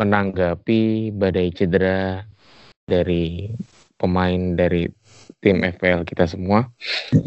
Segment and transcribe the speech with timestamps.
[0.00, 2.24] menanggapi badai cedera
[2.84, 3.48] dari
[3.96, 4.88] pemain dari
[5.40, 6.68] tim FPL kita semua.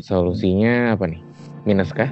[0.03, 1.21] Solusinya apa nih?
[1.63, 2.09] Minus kah?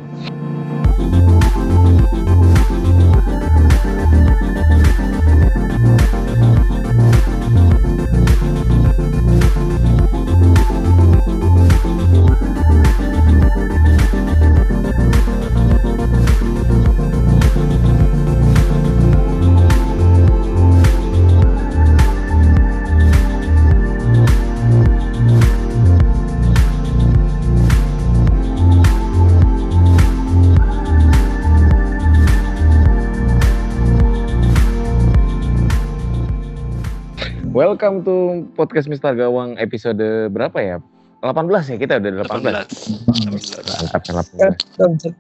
[37.76, 40.00] Welcome to podcast Mister Gawang episode
[40.32, 40.80] berapa ya?
[41.20, 42.72] 18 ya kita udah 18.
[43.04, 43.68] 18.
[43.68, 45.12] Mantap kan 18.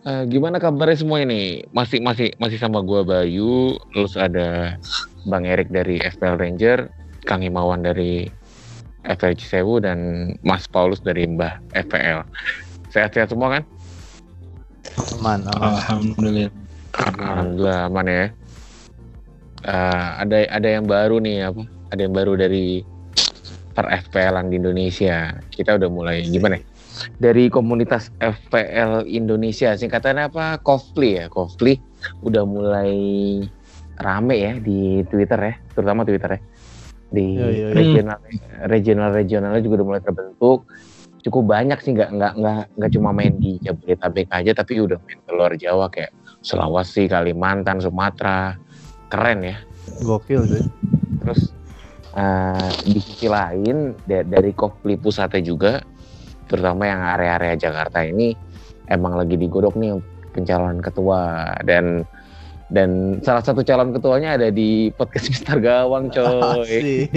[0.00, 1.60] Uh, gimana kabarnya semua ini?
[1.76, 4.80] Masih masih masih sama gua Bayu, terus ada
[5.28, 6.88] Bang Erik dari FPL Ranger,
[7.28, 8.32] Kang Himawan dari
[9.04, 12.24] FPL Cisewu dan Mas Paulus dari Mbah FPL.
[12.88, 13.62] Sehat-sehat semua kan?
[15.20, 15.76] Aman, aman.
[15.76, 16.48] Alhamdulillah.
[16.96, 18.24] Alhamdulillah aman ya
[19.66, 21.62] uh, ada ada yang baru nih apa?
[21.92, 22.82] Ada yang baru dari
[23.72, 25.36] per FPL di Indonesia.
[25.48, 26.60] Kita udah mulai gimana?
[26.60, 26.64] Ya?
[27.18, 30.60] Dari komunitas FPL Indonesia, singkatannya apa?
[30.60, 31.80] Kofli ya, Kofli
[32.22, 32.92] udah mulai
[33.98, 36.40] rame ya di Twitter ya, terutama Twitter ya.
[37.12, 37.74] Di ya, ya, ya.
[37.76, 38.18] regional
[38.68, 40.68] regional regionalnya juga udah mulai terbentuk.
[41.22, 45.18] Cukup banyak sih, nggak nggak nggak nggak cuma main di Jabodetabek aja, tapi udah main
[45.22, 46.10] ke luar Jawa kayak
[46.42, 48.58] Sulawesi, Kalimantan, Sumatera,
[49.12, 49.56] keren ya.
[50.00, 50.64] Gokil sih
[51.22, 51.52] terus
[52.16, 55.84] uh, di sisi lain dari Kopli pusatnya juga
[56.48, 58.34] terutama yang area-area Jakarta ini
[58.90, 60.00] emang lagi digodok nih
[60.32, 61.52] pencalonan ketua.
[61.62, 62.04] Dan
[62.72, 67.08] dan salah satu calon ketuanya ada di podcast Mister Gawang coy.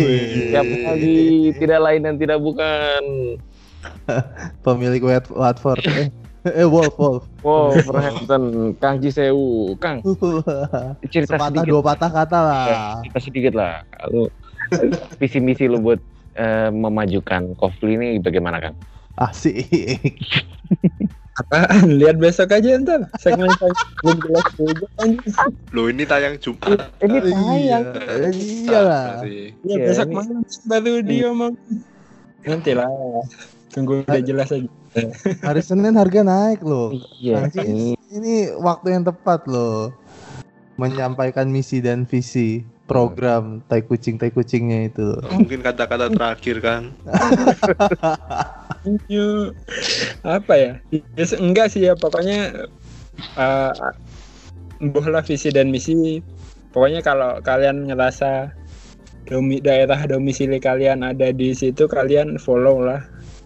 [0.52, 1.56] Siapa lagi?
[1.56, 3.04] Tidak lain dan tidak bukan.
[4.66, 5.84] Pemilik web platform.
[5.88, 6.12] Eh,
[6.60, 10.06] eh Wolf Wolf Wolf Wolverhampton Kang Jisewu Kang
[11.14, 13.82] cerita Sepatah sedikit dua patah kata lah ya, cerita sedikit lah
[14.14, 14.30] lu
[15.22, 15.98] visi misi lu buat
[16.38, 18.78] uh, memajukan Kofli ini bagaimana Kang
[19.18, 19.66] asik
[21.36, 22.00] Apaan?
[22.00, 23.52] Lihat besok aja ntar segmen
[24.00, 24.88] belum jelas juga
[25.76, 26.88] Lo ini tayang Jumat.
[27.04, 27.84] Ini tayang.
[27.92, 29.08] Iya, iya lah.
[29.68, 31.52] Iya besok malam baru dia mau.
[32.48, 32.88] Nanti lah.
[33.68, 34.72] Tunggu udah jelas aja.
[35.48, 36.96] Hari Senin harga naik loh.
[37.20, 37.52] Iya.
[37.64, 39.92] ini, ini waktu yang tepat loh.
[40.76, 45.16] Menyampaikan misi dan visi program tai kucing tai kucingnya itu.
[45.32, 46.92] Mungkin kata-kata terakhir kan.
[50.38, 50.72] apa ya?
[50.92, 51.26] ya?
[51.40, 52.68] Enggak sih ya pokoknya
[53.40, 53.74] uh,
[54.84, 56.20] lah visi dan misi.
[56.76, 58.52] Pokoknya kalau kalian ngerasa
[59.26, 63.02] domi daerah domisili kalian ada di situ kalian follow lah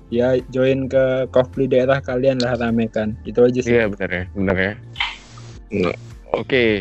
[0.10, 4.58] ya join ke Kofli daerah kalian lah ramekan itu aja sih iya benar ya benar
[4.58, 4.74] ya
[5.74, 5.90] oke
[6.46, 6.72] okay.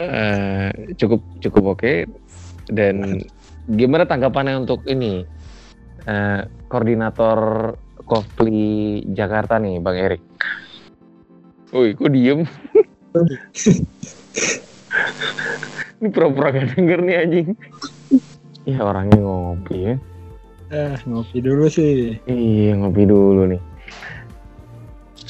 [0.00, 1.96] uh, eh, cukup cukup oke okay.
[2.72, 3.20] dan
[3.68, 5.28] gimana tanggapannya untuk ini
[6.08, 7.72] uh, koordinator
[8.08, 10.24] Kofli Jakarta nih Bang Erik
[11.70, 12.42] Woi, kok diem?
[16.02, 17.48] ini pura-pura gak denger nih anjing.
[18.68, 19.96] Ya orangnya ngopi ya.
[20.70, 22.14] Eh, ngopi dulu sih.
[22.30, 23.60] Iya, ngopi dulu nih.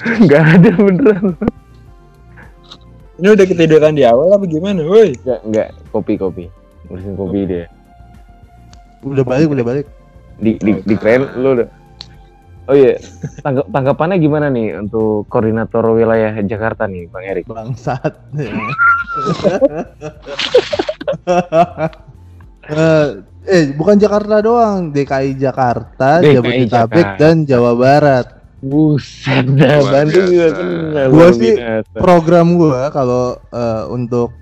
[0.28, 1.32] Gak ada beneran.
[3.20, 5.16] Ini udah ketiduran di awal apa gimana, woi?
[5.24, 6.44] Enggak, enggak, kopi kopi.
[6.92, 7.68] Urusin kopi dia.
[9.04, 9.86] Udah balik, udah balik.
[10.40, 11.68] Di di di keren lu udah.
[12.68, 13.00] Oh iya,
[13.42, 17.48] Tanggap, tanggapannya gimana nih untuk koordinator wilayah Jakarta nih, Bang Erik?
[17.48, 18.14] Bangsat.
[22.70, 23.08] uh,
[23.50, 26.38] eh bukan Jakarta doang, DKI Jakarta, DKI
[26.70, 28.26] Jabodetabek dan Jawa Barat.
[28.60, 31.08] Buset dah, Bandung juga kenal.
[31.10, 31.56] Gua sih
[31.96, 34.36] program gua kalau uh, untuk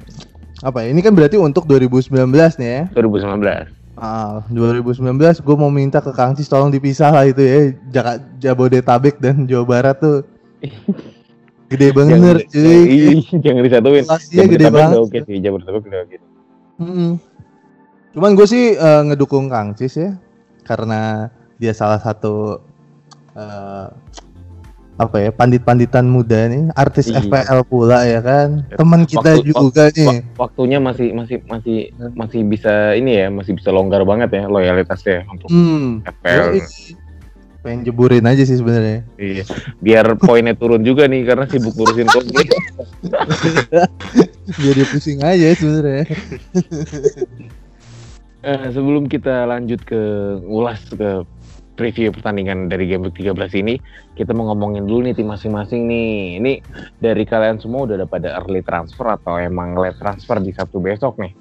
[0.60, 0.92] apa ya?
[0.92, 2.12] Ini kan berarti untuk 2019
[2.60, 2.83] nih ya.
[2.92, 3.78] 2019.
[3.98, 9.18] Ah, 2019 gue mau minta ke Kang Cis tolong dipisah lah itu ya Jaka, Jabodetabek
[9.18, 10.22] dan Jawa Barat tuh
[11.74, 16.27] gede banget cuy jangan disatuin Jabodetabek gede banget oke sih Jabodetabek udah gitu
[16.78, 17.12] hmm.
[18.16, 20.10] Cuman gue sih uh, ngedukung Kang Cis ya,
[20.65, 22.63] karena dia salah satu
[23.37, 23.89] uh,
[24.99, 27.22] apa ya pandit-panditan muda nih, artis iya.
[27.22, 30.19] FPL pula ya kan, teman kita waktu, juga waktu, nih.
[30.34, 31.78] Waktunya masih masih masih
[32.19, 36.03] masih bisa ini ya, masih bisa longgar banget ya loyalitasnya untuk hmm.
[36.03, 36.59] FPL.
[37.59, 39.03] pengen jeburin aja sih sebenarnya.
[39.19, 39.45] Iya.
[39.83, 42.55] Biar poinnya turun juga nih karena sibuk ngurusin konflik.
[44.63, 46.07] Biar dia pusing aja sebenarnya.
[48.38, 49.98] Eh, sebelum kita lanjut ke
[50.46, 51.26] ulas ke
[51.74, 53.78] preview pertandingan dari game week 13 ini,
[54.14, 56.38] kita mau ngomongin dulu nih tim masing-masing nih.
[56.38, 56.52] Ini
[57.02, 61.18] dari kalian semua udah ada pada early transfer atau emang late transfer di Sabtu besok
[61.18, 61.34] nih.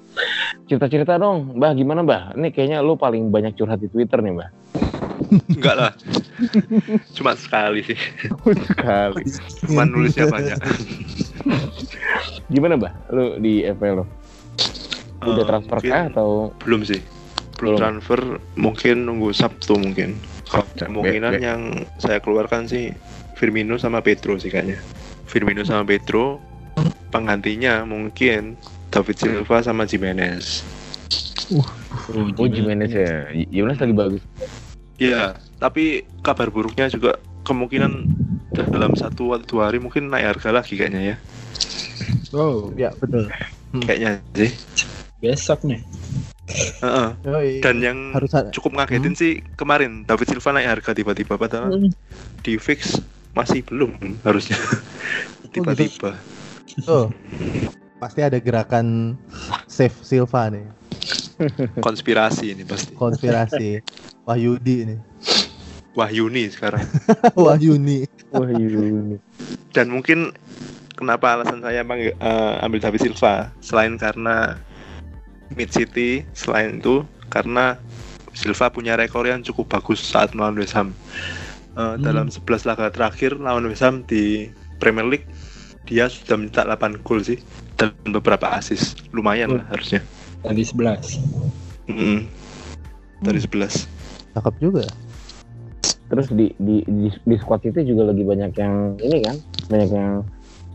[0.66, 2.22] Cerita-cerita dong, Mbah gimana Mbah?
[2.34, 4.50] Ini kayaknya lu paling banyak curhat di Twitter nih Mbah.
[5.54, 5.92] Enggak lah.
[7.14, 7.98] Cuma sekali sih.
[8.70, 9.22] Sekali.
[9.66, 10.58] Cuma nulisnya banyak.
[12.50, 12.92] Gimana Mbah?
[13.14, 14.17] Lu di FPL lo?
[15.18, 17.00] Udah Eh, transfer kah atau Belum sih.
[17.58, 17.78] Belum, Belum.
[17.78, 18.20] transfer,
[18.54, 20.14] mungkin nunggu Sabtu mungkin.
[20.46, 21.60] Kalau kemungkinan be- yang
[21.98, 22.94] saya keluarkan sih
[23.34, 24.78] Firmino sama Pedro sih kayaknya.
[25.26, 26.38] Firmino sama Pedro,
[27.10, 28.54] penggantinya mungkin
[28.88, 30.62] David Silva sama Jimenez.
[32.38, 33.26] Oh Jimenez ya?
[33.50, 34.22] Jimenez lagi bagus.
[34.98, 38.06] Iya, tapi kabar buruknya juga kemungkinan
[38.70, 41.16] dalam satu atau dua hari mungkin naik harga lagi kayaknya ya.
[42.32, 43.28] Oh, Ya betul.
[43.84, 44.50] Kayaknya sih.
[45.18, 45.80] Besok nih.
[46.80, 47.08] Heeh.
[47.28, 47.50] Yoi.
[47.60, 48.48] Dan yang harus ada.
[48.48, 51.92] cukup ngagetin sih kemarin David Silva naik harga tiba-tiba padahal
[52.40, 52.96] di fix
[53.36, 53.92] masih belum
[54.24, 54.56] harusnya
[55.54, 56.16] tiba-tiba
[56.84, 57.10] Tuh.
[57.98, 59.18] Pasti ada gerakan
[59.66, 60.66] save Silva nih.
[61.86, 63.82] konspirasi ini pasti Konspirasi.
[64.24, 64.98] Wahyudi nih.
[65.98, 66.84] Wahyuni sekarang
[67.38, 68.06] Wahyuni.
[68.28, 69.16] Wah ini.
[69.72, 70.36] dan mungkin
[70.92, 74.60] kenapa alasan saya panggil, eh, ambil David Silva selain karena
[75.54, 77.76] mid city selain itu karena
[78.36, 80.94] Silva punya rekor yang cukup bagus saat melawan West Ham
[81.78, 84.50] Eh, dalam 11 laga terakhir lawan West Ham di
[84.82, 85.30] Premier League
[85.86, 87.38] dia sudah mencetak 8 gol sih
[87.78, 90.02] dan beberapa assist lumayan lah harusnya
[90.42, 91.86] Tadi 11.
[91.86, 92.26] Mm-mm.
[93.22, 93.86] dari 11
[94.34, 94.82] Cakep juga.
[96.10, 99.36] Terus di, di di di squad itu juga lagi banyak yang ini kan,
[99.70, 100.12] banyak yang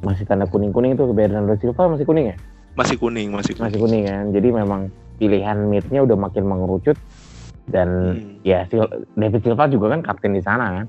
[0.07, 2.35] masih tanda kuning kuning itu Bernardo Silva masih kuning ya?
[2.73, 4.25] Masih kuning masih kuning Masih kuning kan.
[4.29, 4.81] Jadi memang
[5.15, 6.97] pilihan midnya udah makin mengerucut
[7.65, 8.43] dan Hmm.
[8.43, 10.85] ya Sil- David Silva juga kan kapten di sana kan.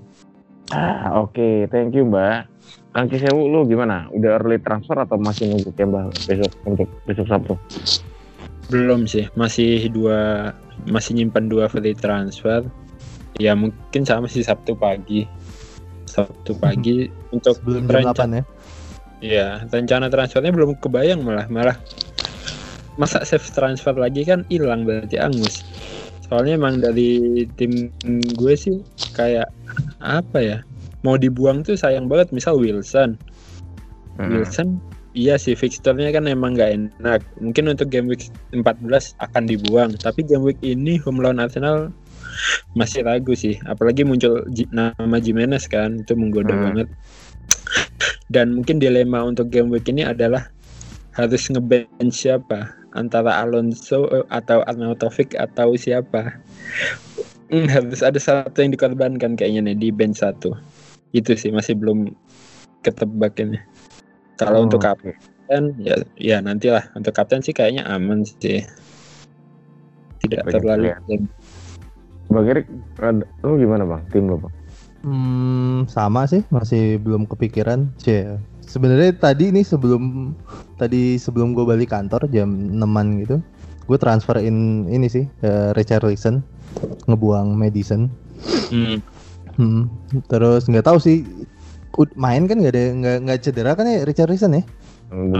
[0.70, 2.48] Ah, oke, thank you Mbak.
[2.90, 4.08] Kang Cisewu lu gimana?
[4.08, 7.54] Udah early transfer atau masih nunggu ya Mbak besok untuk besok Sabtu?
[8.66, 10.50] Belum sih, masih dua
[10.84, 12.64] masih nyimpan dua free transfer.
[13.36, 15.28] Ya mungkin sama sih Sabtu pagi.
[16.06, 18.42] Sabtu pagi untuk Sebelum jam renca- 8 ya.
[19.24, 21.76] Iya, rencana transfernya belum kebayang malah malah
[23.00, 25.64] masa save transfer lagi kan hilang berarti angus.
[26.28, 27.88] Soalnya emang dari tim
[28.36, 28.84] gue sih
[29.16, 29.48] kayak
[30.04, 30.58] apa ya?
[31.00, 33.16] Mau dibuang tuh sayang banget misal Wilson.
[34.20, 34.28] Hmm.
[34.28, 34.76] Wilson
[35.16, 36.70] iya sih fixturnya kan emang nggak
[37.00, 37.24] enak.
[37.40, 41.88] Mungkin untuk game week 14 akan dibuang, tapi game week ini home lawan Arsenal
[42.76, 43.56] masih ragu sih.
[43.64, 44.44] Apalagi muncul
[44.74, 46.64] nama Jimenez kan, itu menggoda Hmm.
[46.68, 46.88] banget.
[48.28, 50.48] Dan mungkin dilema untuk game week ini adalah
[51.14, 56.38] harus ngebench siapa antara Alonso eh, atau Arnautovic atau siapa.
[57.50, 60.56] Hmm, harus ada satu yang dikorbankan kayaknya nih di bench satu.
[61.14, 62.10] Itu sih masih belum
[62.82, 63.60] ketebak ini.
[64.40, 68.66] Kalau Oh, untuk kapten ya ya nantilah untuk kapten sih kayaknya aman sih.
[70.24, 70.84] Tidak Banyak terlalu
[72.32, 72.66] Bang Erik,
[73.44, 74.02] lu gimana bang?
[74.08, 74.52] Tim lu bang?
[75.04, 77.92] Hmm, sama sih, masih belum kepikiran.
[77.96, 78.40] Cie.
[78.64, 80.32] Sebenarnya tadi nih sebelum
[80.74, 82.80] tadi sebelum gue balik kantor jam 6
[83.20, 83.36] gitu,
[83.84, 84.56] gue transferin
[84.88, 86.40] ini sih ke Richarlison
[87.04, 88.08] ngebuang Madison.
[88.72, 88.98] Hmm.
[89.54, 89.86] Hmm,
[90.26, 91.22] terus nggak tahu sih
[91.94, 94.66] ud- main kan nggak ada nggak nggak cedera kan ya Richarlison ya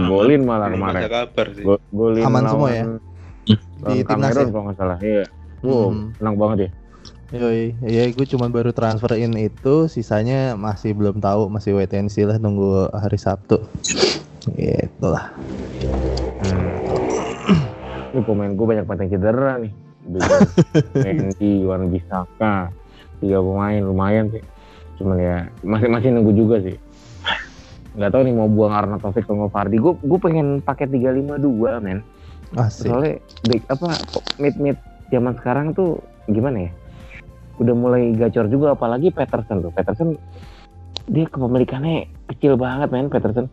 [0.07, 1.03] Golin malah kemarin.
[1.03, 2.83] kabar sih Go- Golin Aman semua ya?
[2.87, 3.03] lawan
[3.91, 4.47] Di timnas ya?
[4.47, 4.97] kalau nggak salah.
[5.03, 5.25] Iya.
[5.59, 6.05] Wow, Hmm.
[6.15, 6.69] senang banget ya.
[7.33, 12.21] Yoi, ya gue cuma baru transferin itu, sisanya masih belum tahu, masih wait and see
[12.21, 13.65] lah nunggu hari Sabtu.
[14.53, 15.33] Gitu lah.
[16.37, 16.69] Hmm.
[18.13, 19.73] Ini pemain gue banyak banget yang cedera nih.
[21.01, 22.69] Mendy, Wan Bisaka,
[23.17, 24.45] tiga pemain lumayan sih.
[25.01, 26.77] Cuman ya masih masih nunggu juga sih.
[27.97, 29.81] Nggak tahu nih mau buang Arnautovic atau mau Fardi.
[29.81, 31.41] Gue gue pengen pakai 352
[31.81, 32.05] men.
[32.53, 32.85] Asik.
[32.85, 33.17] Soalnya
[33.73, 33.97] apa
[34.37, 34.77] mid mid
[35.09, 35.97] zaman sekarang tuh
[36.29, 36.71] gimana ya?
[37.55, 39.71] Udah mulai gacor juga apalagi Peterson tuh.
[39.71, 40.19] Peterson
[41.05, 43.47] dia kepemilikannya kecil banget men Peterson.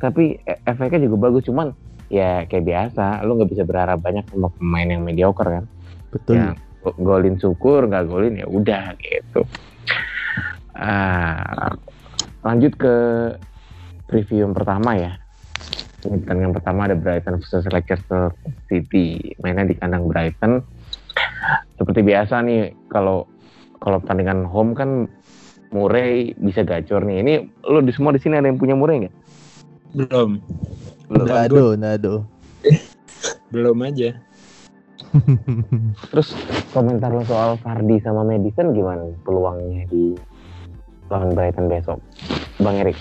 [0.00, 1.72] Tapi e- efeknya juga bagus cuman
[2.10, 5.64] ya kayak biasa lu nggak bisa berharap banyak sama pemain yang mediocre kan.
[6.10, 6.34] Betul.
[6.36, 6.48] Ya,
[6.82, 9.46] go- golin syukur nggak golin ya udah gitu.
[10.74, 11.76] Ah,
[12.40, 12.94] lanjut ke
[14.08, 15.12] preview yang pertama ya.
[16.00, 18.32] Pertandingan pertama ada Brighton versus Leicester
[18.66, 19.36] City.
[19.44, 20.64] Mainnya di kandang Brighton.
[21.76, 23.24] Seperti biasa nih kalau
[23.80, 25.08] kalau pertandingan home kan
[25.70, 27.22] Murray bisa gacor nih.
[27.22, 27.32] Ini
[27.70, 29.14] lu di semua di sini ada yang punya Murray nggak?
[29.96, 30.38] Belum.
[31.08, 31.26] Belum.
[31.26, 32.12] Nggak ada.
[33.50, 34.14] Belum aja.
[36.14, 36.38] Terus
[36.70, 40.14] komentar lo soal Fardi sama Madison gimana peluangnya di
[41.10, 41.98] lawan Brighton besok?
[42.62, 42.94] Bang Erik,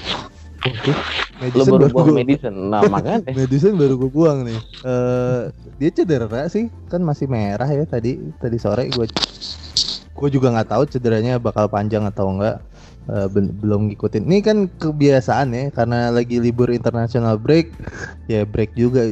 [1.40, 2.56] lo Madison baru baru buang gua- Madison.
[2.68, 4.60] Nah makanya Madison baru gue buang nih.
[4.82, 5.42] Eh
[5.78, 9.08] dia cedera sih, kan masih merah ya tadi tadi sore gue
[10.10, 12.60] gue juga nggak tahu cederanya bakal panjang atau enggak.
[13.10, 14.22] Eh, ben- belum ngikutin.
[14.22, 17.74] Ini kan kebiasaan ya karena lagi libur international break,
[18.28, 19.10] ya break juga.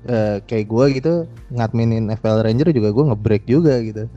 [0.00, 1.14] Eh, kayak gue gitu
[1.52, 4.08] ngadminin FPL Ranger juga gue ngebreak juga gitu.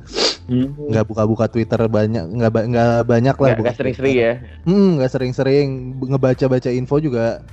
[0.44, 0.76] Hmm.
[0.76, 3.50] Nggak buka-buka Twitter banyak, nggak nggak banyak lah.
[3.56, 4.34] nggak nggak sering-sering ya.
[4.68, 5.68] Hmm, nggak sering-sering
[6.04, 7.44] ngebaca-baca info juga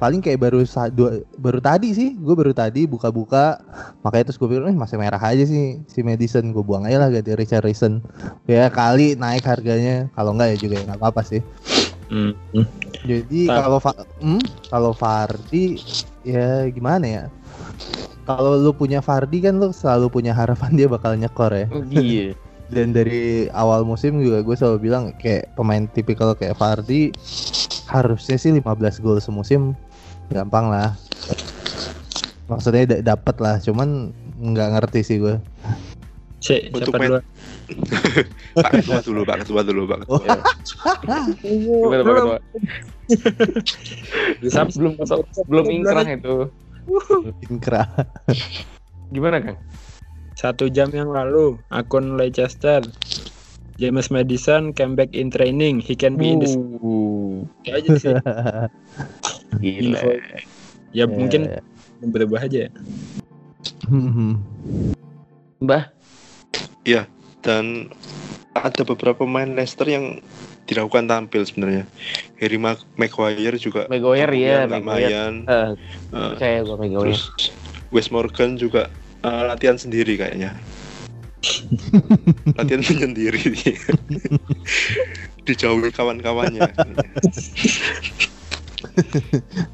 [0.00, 0.64] paling kayak baru
[0.96, 3.60] dua, baru tadi sih gue baru tadi buka-buka
[4.00, 7.12] makanya terus gue pikir eh masih merah aja sih si Madison gue buang aja lah
[7.12, 8.00] ganti Richarlison
[8.48, 11.44] ya kali naik harganya kalau enggak ya juga ya nggak apa-apa sih
[12.10, 12.34] Hmm.
[13.06, 13.78] jadi kalau
[14.18, 15.78] hmm, kalau Fardi
[16.26, 17.24] ya gimana ya
[18.24, 22.32] kalau lu punya Fardi kan lu selalu punya harapan dia bakal nyekor ya Iya.
[22.74, 27.10] dan dari awal musim juga gue selalu bilang kayak pemain tipikal kayak Fardi
[27.86, 28.62] harusnya sih 15
[28.98, 29.74] gol semusim
[30.30, 30.94] gampang lah
[32.46, 35.34] maksudnya da- dapat lah cuman nggak ngerti sih gue
[36.40, 37.20] Cek, Untuk siapa main-?
[38.64, 40.08] Pak Ketua dulu, Pak Ketua dulu, Pak.
[40.08, 40.32] Ketua.
[41.36, 42.38] Gimana, Pak Ketua?
[44.48, 44.96] Sam- belum
[45.44, 46.48] belum ingkrah itu.
[47.50, 47.86] Ingkrah
[49.10, 49.58] Gimana Kang?
[50.38, 52.80] Satu jam yang lalu, akun Leicester.
[53.80, 55.80] James Madison came back in training.
[55.80, 58.14] He can be in the Uh, Itu aja sih.
[59.64, 59.98] gila.
[60.00, 60.10] Info.
[60.92, 61.60] Ya mungkin Ya,
[62.06, 62.68] berubah aja.
[62.68, 62.70] ya.
[65.60, 65.84] Mbah,
[67.40, 67.88] Dan
[68.52, 70.20] ada beberapa pemain Leicester yang
[70.70, 71.84] diragukan tampil sebenarnya.
[72.38, 75.10] Harry Mag- Maguire juga Maguire ya, nggak Maguire.
[75.10, 75.34] main.
[75.44, 75.70] Eh,
[76.38, 77.10] Eh, gua Maguire.
[77.10, 77.34] terus
[77.90, 78.86] Wes Morgan juga
[79.20, 80.54] eh, latihan sendiri kayaknya.
[82.60, 83.40] latihan sendiri
[85.42, 86.88] dijauhi kawan-kawannya dan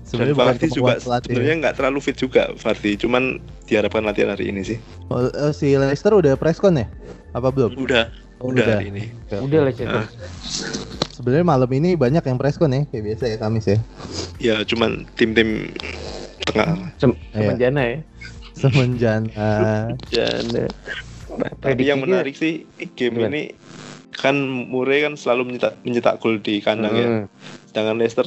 [0.02, 4.62] sebenarnya Fardi juga pelatih sebenarnya nggak terlalu fit juga Fardi cuman diharapkan latihan hari ini
[4.62, 4.78] sih
[5.10, 6.86] Oh, eh, si Leicester udah preskon ya
[7.34, 9.88] apa belum udah Oh, udah, hari ini Udah lah Cek.
[9.88, 10.04] Ah.
[11.10, 13.78] sebenarnya malam ini banyak yang preskon ya kayak biasa ya Kamis ya
[14.36, 15.72] ya cuman tim-tim
[16.44, 17.40] tengah Sem- Iya.
[17.42, 17.98] Semenjana ya.
[18.52, 19.48] semenjana
[20.06, 20.64] Jana.
[21.64, 23.28] tapi yang menarik sih game Gimana?
[23.30, 23.42] ini
[24.10, 27.24] kan Murray kan selalu mencetak mencetak gol di kandang ya Hmm.
[27.66, 28.24] sedangkan Leicester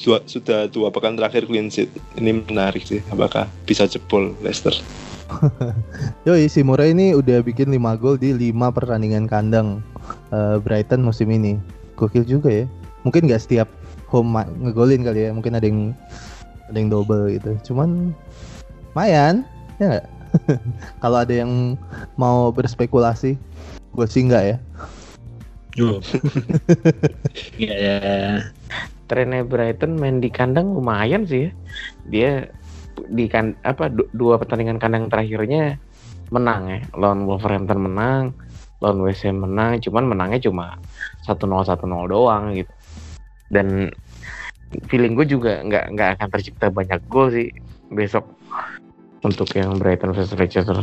[0.00, 4.74] dua, sudah dua pekan terakhir clean sheet ini menarik sih apakah bisa jebol Leicester
[6.26, 9.82] Yoi, si Murray ini udah bikin 5 gol di 5 pertandingan kandang
[10.34, 11.58] eh, Brighton musim ini.
[11.96, 12.66] Gokil juga ya.
[13.02, 13.68] Mungkin nggak setiap
[14.10, 15.30] home ngegolin kali ya.
[15.34, 15.96] Mungkin ada yang
[16.70, 17.52] ada yang double gitu.
[17.72, 18.16] Cuman
[18.92, 19.44] lumayan,
[19.76, 20.06] ya nggak?
[21.02, 21.76] Kalau ada yang
[22.16, 23.36] mau berspekulasi,
[23.92, 24.56] gue sih nggak ya.
[27.56, 27.96] Iya ya.
[29.08, 31.50] Trennya Brighton main di kandang lumayan sih ya.
[32.08, 32.30] Dia
[33.08, 35.76] di kan apa du- dua pertandingan kandang terakhirnya
[36.32, 36.80] menang ya.
[36.96, 38.32] Lawan Wolverhampton menang,
[38.80, 40.80] lawan West Ham menang, cuman menangnya cuma
[41.22, 42.72] 1-0 1-0 doang gitu.
[43.52, 43.92] Dan
[44.88, 47.52] feeling gue juga nggak nggak akan tercipta banyak gol sih
[47.92, 48.24] besok
[49.22, 50.82] untuk yang Brighton versus Leicester.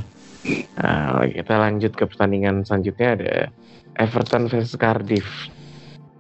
[0.80, 3.34] Nah, kita lanjut ke pertandingan selanjutnya ada
[4.00, 5.28] Everton versus Cardiff.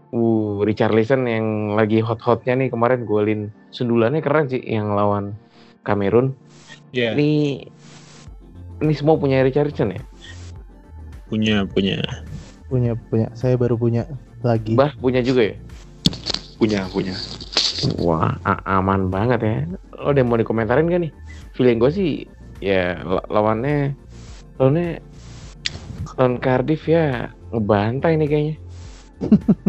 [0.10, 5.38] Uh, Richarlison yang lagi hot-hotnya nih kemarin golin sundulannya keren sih yang lawan
[5.83, 6.36] Kamerun.
[6.91, 7.15] Iya.
[7.15, 7.29] Ini
[8.79, 10.01] ini semua punya Richarlison ya?
[11.27, 12.00] Punya punya.
[12.69, 14.05] Punya punya, saya baru punya
[14.45, 14.77] lagi.
[14.77, 15.55] Bah punya juga ya?
[16.59, 17.15] punya punya
[18.03, 19.55] Wah, a- aman banget ya.
[19.95, 21.12] Lo ada yang mau dikomentarin gak nih?
[21.55, 22.12] Feeling gue sih
[22.59, 23.95] ya la- lawannya
[24.59, 25.00] lawannya
[26.19, 28.55] lawan Cardiff ya ngebantai nih kayaknya.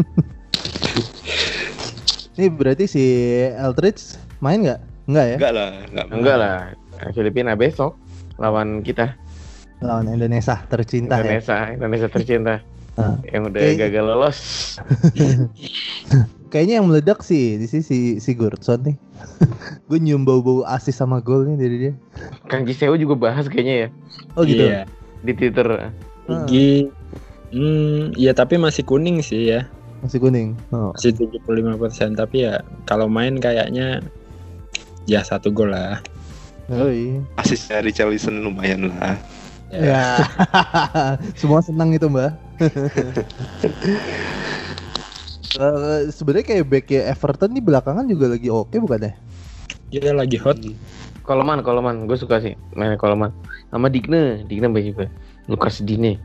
[2.35, 3.03] Ini berarti si
[3.55, 4.90] Eldridge main nggak?
[5.05, 5.35] Nggak ya?
[5.37, 6.55] enggak lah enggak Enggak lah,
[7.11, 7.97] Filipina besok
[8.37, 9.17] lawan kita
[9.81, 11.25] Lawan Indonesia tercinta ya.
[11.25, 12.55] Indonesia, Indonesia tercinta.
[12.93, 13.15] Ah.
[13.25, 14.37] yang udah Kayak- gagal lolos.
[16.51, 18.95] Kayaknya yang meledak sih di sini si si Gordson nih.
[19.87, 21.93] Gue nyium bau-bau asis sama gol nih dari dia.
[22.45, 23.87] Kang Giseo juga bahas kayaknya ya
[24.35, 24.67] Oh gitu.
[24.67, 24.83] Iya.
[25.21, 25.67] di Twitter.
[25.71, 25.89] Ah,
[26.45, 26.91] Gigi.
[27.49, 29.65] Hmm, iya tapi masih kuning sih ya.
[29.99, 30.57] masih kuning.
[30.69, 30.91] Oh.
[30.91, 31.41] Masih 75%
[32.13, 34.01] tapi ya kalau main kayaknya
[35.05, 36.01] ya satu gol lah.
[36.71, 37.19] Oh iya.
[37.35, 39.19] asisnya Richarlison lumayan lah
[39.71, 40.19] Ya.
[41.39, 42.31] Semua senang itu, Mbak.
[45.51, 49.13] Eh, Sebenarnya kayak backnya Everton nih belakangan juga lagi oke bukan ya?
[49.91, 50.55] Dia lagi hot.
[51.27, 53.35] Koloman, Koloman, gue suka sih main Koloman.
[53.67, 55.05] Sama Digne, Digne baik juga.
[55.51, 56.15] Lukas Dine.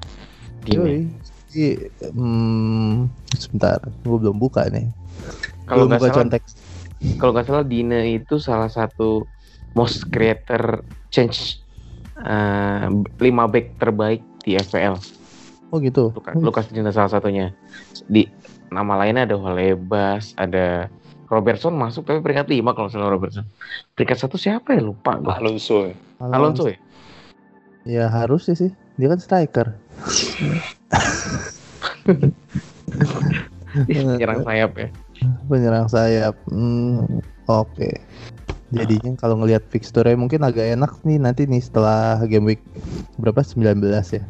[0.62, 1.10] Dine.
[1.50, 1.90] Yoi.
[2.14, 4.94] Hmm, sebentar, gue belum buka nih.
[5.66, 6.54] Kalau belum nggak buka salah, context.
[7.20, 9.28] Kalau nggak salah Dine itu salah satu
[9.76, 10.80] most creator
[11.12, 11.60] change
[12.24, 12.88] eh,
[13.20, 14.96] lima back terbaik di FPL.
[15.74, 16.14] Oh gitu.
[16.14, 17.52] Lukas, Lukas Dine salah satunya.
[18.06, 18.30] Di
[18.70, 20.88] nama lainnya ada Holebas, ada
[21.26, 23.44] Robertson masuk tapi peringkat 5 kalau salah Robertson.
[23.98, 25.42] Peringkat satu siapa ya lupa gua.
[25.42, 25.94] Alonso ya.
[26.22, 26.78] Alonso ya?
[27.86, 28.70] Ya harusnya sih.
[28.96, 29.74] Dia kan striker.
[33.90, 34.88] Nyerang sayap ya.
[35.48, 36.36] Penyerang sayap.
[36.50, 37.90] Hmm, oke.
[38.74, 42.62] Jadinya kalau ngelihat fixture mungkin agak enak nih nanti nih setelah game week
[43.14, 43.78] berapa 19
[44.10, 44.22] ya.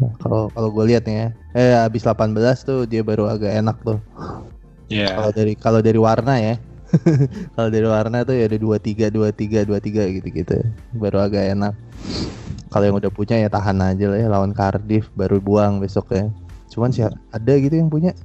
[0.00, 2.32] Nah, kalau kalau gue lihat nih ya, eh habis 18
[2.64, 4.00] tuh dia baru agak enak tuh.
[4.88, 5.12] Ya.
[5.12, 6.56] Kalau dari kalau dari warna ya.
[7.56, 10.56] kalau dari warna tuh ya ada 23 23 23 gitu-gitu.
[10.96, 11.74] Baru agak enak.
[12.72, 16.32] Kalau yang udah punya ya tahan aja lah ya lawan Cardiff baru buang besok ya.
[16.72, 18.16] Cuman sih ada gitu yang punya.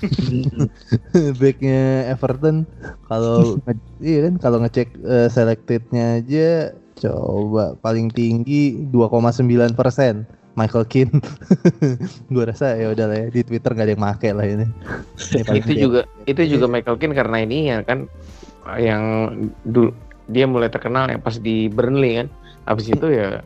[1.40, 2.64] Backnya Everton
[3.06, 3.56] kalau
[4.00, 10.28] iya kan kalau ngecek eh, selectednya aja coba paling tinggi 2,9 persen
[10.58, 11.16] Michael Keane.
[12.34, 14.66] Gua rasa ya udah lah ya di Twitter gak ada yang make lah ini.
[15.32, 15.82] Ini itu dia.
[15.86, 18.04] juga itu juga Michael Keane karena ini ya kan
[18.76, 19.02] yang
[19.64, 19.94] dulu
[20.30, 22.28] dia mulai terkenal ya pas di Burnley kan.
[22.68, 23.40] Habis itu ya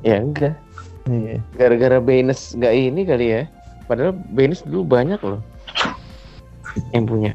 [0.00, 0.56] ya enggak
[1.04, 1.36] Iya.
[1.60, 3.42] gara-gara Baines nggak ini kali ya.
[3.84, 5.40] Padahal Baines dulu banyak loh
[6.94, 7.32] yang punya.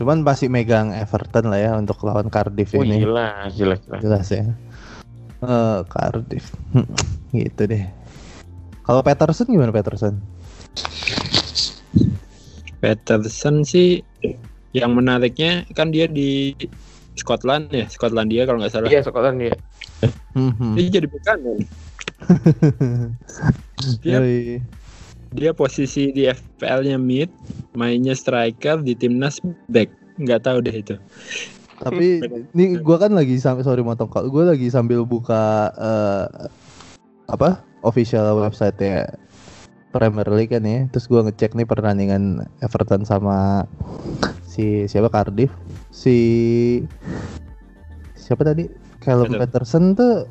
[0.00, 3.04] Cuman pasti megang Everton lah ya untuk lawan Cardiff Oh ini.
[3.04, 4.00] jelas jelas jelas.
[4.00, 4.44] Jelas ya.
[5.44, 6.56] Eh Cardiff.
[7.36, 7.84] gitu deh.
[8.84, 10.20] Kalau Peterson gimana Peterson?
[12.80, 14.04] Peterson sih
[14.76, 16.52] yang menariknya kan dia di
[17.14, 18.90] Scotland ya, Skotlandia kalau nggak salah.
[18.90, 19.54] Iya Scotland ya.
[20.34, 20.74] Hmm.
[20.74, 21.58] Dia jadi bek kanan.
[24.04, 24.18] Dia.
[25.34, 27.26] Dia posisi di FPL-nya mid,
[27.74, 29.90] mainnya striker di timnas back.
[30.22, 30.94] Nggak tahu deh itu.
[31.82, 32.22] Tapi
[32.54, 34.30] ini gua kan lagi sampai sorry motong kok.
[34.30, 36.26] Gua lagi sambil buka eh,
[37.28, 37.60] apa?
[37.84, 39.04] official website ya
[39.92, 40.86] Premier League kan ya.
[40.94, 43.66] Terus gua ngecek nih pertandingan Everton sama
[44.46, 45.50] si siapa Cardiff.
[45.90, 46.16] Si
[48.14, 48.70] siapa tadi?
[49.02, 50.24] Callum Peter- Peterson tuh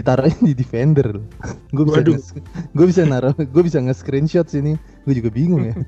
[0.00, 1.08] ditaruhnya di defender.
[1.74, 2.00] gue bisa
[2.72, 4.74] gue bisa naruh, gue bisa nge-screenshot sini.
[5.04, 5.76] Gue juga bingung ya.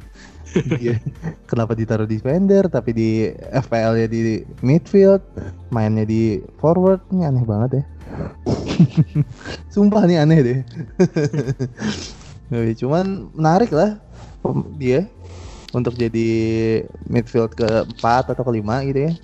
[0.57, 0.97] Iya.
[1.45, 5.21] Kenapa ditaruh defender tapi di FPL ya di midfield,
[5.69, 7.85] mainnya di forward, ini aneh banget ya.
[9.69, 10.59] Sumpah nih aneh deh.
[12.81, 14.01] Cuman menarik lah
[14.81, 15.05] dia
[15.77, 16.29] untuk jadi
[17.05, 19.15] midfield keempat atau kelima gitu ya.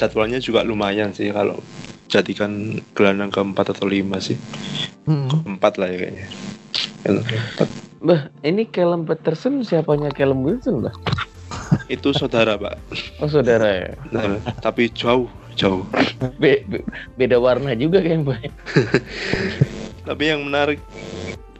[0.00, 1.60] Jadwalnya juga lumayan sih kalau
[2.08, 4.40] jadikan gelandang keempat atau lima sih.
[5.04, 5.28] Hmm.
[5.28, 6.26] Keempat lah ya kayaknya.
[7.04, 7.68] Keempat.
[8.00, 10.96] Bah, ini Callum Peterson siapanya Callum Wilson, Bah?
[11.92, 12.80] Itu saudara pak.
[13.20, 13.92] Oh, saudara ya.
[14.08, 15.28] Nah, tapi jauh
[15.60, 15.84] jauh.
[16.40, 16.86] Be- be-
[17.20, 18.40] beda warna juga kayak Mbak.
[20.08, 20.80] Tapi yang menarik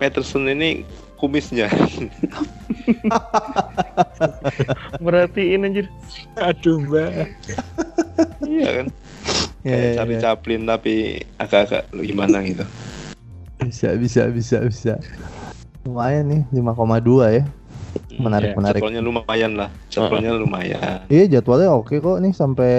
[0.01, 0.89] Peterson ini
[1.21, 1.69] kumisnya.
[5.05, 5.87] Merhatiin anjir.
[6.41, 7.29] Aduh, Mbak.
[8.49, 8.87] iya kan?
[9.61, 10.21] Ya, Kayak ya, Charlie ya.
[10.25, 10.95] Chaplin tapi
[11.37, 12.65] agak-agak gimana gitu.
[13.61, 14.95] Bisa, bisa, bisa, bisa.
[15.85, 17.45] Lumayan nih 5,2 ya.
[18.21, 18.81] Menarik, Iya, menarik.
[18.81, 19.69] Jadwalnya lumayan lah.
[19.91, 20.81] Jadwalnya lumayan.
[21.11, 22.71] Iya jadwalnya oke kok nih sampai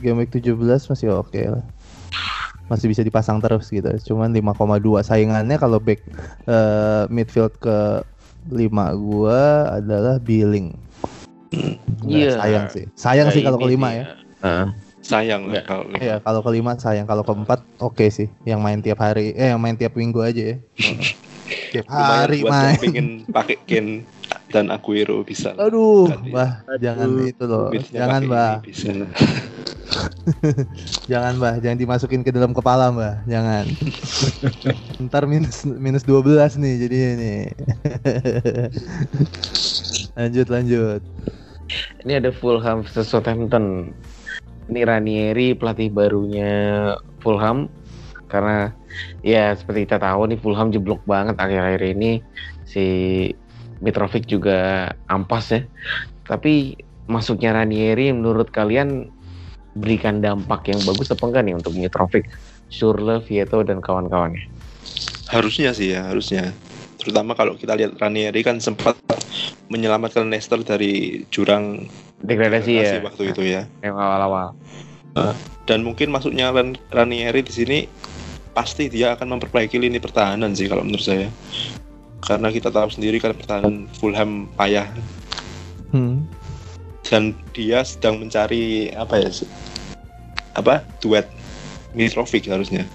[0.00, 0.56] game week 17
[0.88, 1.64] masih oke lah.
[2.70, 3.90] Masih bisa dipasang terus gitu.
[4.14, 6.00] Cuman 5,2 saingannya kalau back
[6.46, 8.06] eh, midfield ke
[8.48, 10.72] 5 gua adalah Billing.
[12.06, 12.38] Iya.
[12.38, 12.84] Sayang sih.
[12.94, 14.04] Sayang sih kalau kelima ya.
[14.40, 14.68] Heeh.
[15.00, 17.08] Sayang lah kalau Iya, kalau kelima sayang.
[17.10, 18.30] Kalau keempat oke sih.
[18.46, 20.56] Yang main tiap hari, eh yang main tiap minggu aja ya.
[21.74, 22.62] tiap hari buat main.
[22.62, 23.86] yang pengen pakai Ken
[24.50, 25.54] dan Aguero bisa.
[25.58, 27.70] Aduh, bah, Aduh, jangan itu loh.
[27.90, 28.54] Jangan, bah.
[28.62, 28.94] bisa.
[31.10, 31.54] Jangan, bah.
[31.58, 33.14] Jangan dimasukin ke dalam kepala, bah.
[33.26, 33.64] Jangan.
[35.06, 37.42] Ntar minus minus 12 nih jadinya nih.
[40.18, 41.00] lanjut, lanjut.
[42.02, 43.94] Ini ada Fulham versus Southampton.
[44.70, 47.66] Ini Ranieri pelatih barunya Fulham
[48.30, 48.70] karena
[49.26, 52.22] ya seperti kita tahu nih Fulham jeblok banget akhir-akhir ini
[52.62, 52.86] si
[53.82, 55.60] Mitrovic juga ampas ya.
[56.28, 56.78] Tapi
[57.10, 59.10] masuknya Ranieri menurut kalian
[59.74, 62.26] berikan dampak yang bagus apa enggak nih untuk Mitrovic,
[62.70, 64.42] Schürrle, Vieto dan kawan-kawannya?
[65.30, 66.50] Harusnya sih ya, harusnya.
[66.98, 68.98] Terutama kalau kita lihat Ranieri kan sempat
[69.70, 71.86] menyelamatkan Leicester dari jurang
[72.20, 73.64] Degradasi ya, waktu itu ya.
[73.80, 74.52] yang awal-awal.
[75.64, 77.78] Dan mungkin maksudnya Ran- Ranieri di sini
[78.52, 81.30] pasti dia akan memperbaiki lini pertahanan sih kalau menurut saya.
[82.20, 84.90] Karena kita tahu sendiri kan pertahanan Fulham payah
[85.90, 86.22] Hmm.
[87.10, 89.30] Dan dia sedang mencari apa ya
[90.54, 91.26] apa duet
[91.90, 92.86] Mitrovic harusnya.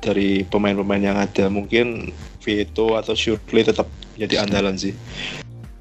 [0.00, 1.50] Dari pemain-pemain yang ada.
[1.50, 4.94] Mungkin Vieto atau Shurley tetap jadi andalan sih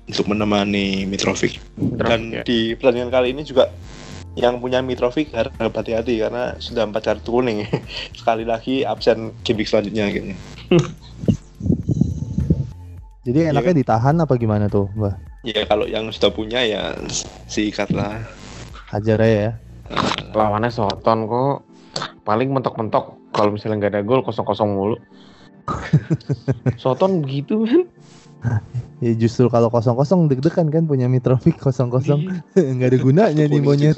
[0.10, 2.42] untuk menemani Mitrovic dan ya.
[2.42, 3.70] di pertandingan kali ini juga
[4.34, 7.70] yang punya Mitrovic harus hati-hati karena sudah empat kartu kuning.
[8.20, 10.34] Sekali lagi absen game selanjutnya gitu
[13.30, 15.29] Jadi Iya enaknya ditahan apa gimana tuh, Mbak?
[15.44, 16.92] Ya kalau yang sudah punya ya
[17.48, 18.20] sikat lah
[18.90, 19.52] Hajar aja ya.
[20.34, 21.62] Lawannya Soton kok
[22.26, 24.98] paling mentok-mentok kalau misalnya nggak ada gol kosong-kosong mulu.
[26.82, 27.84] Soton begitu kan?
[29.00, 32.20] Ya justru kalau kosong-kosong deg-degan kan punya Mitrovic kosong-kosong
[32.52, 32.68] Iya.
[32.76, 33.96] nggak ada gunanya nih monyet.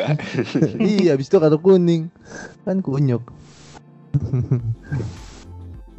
[0.78, 2.14] iya, habis itu kartu kuning.
[2.62, 3.26] Kan kunyuk.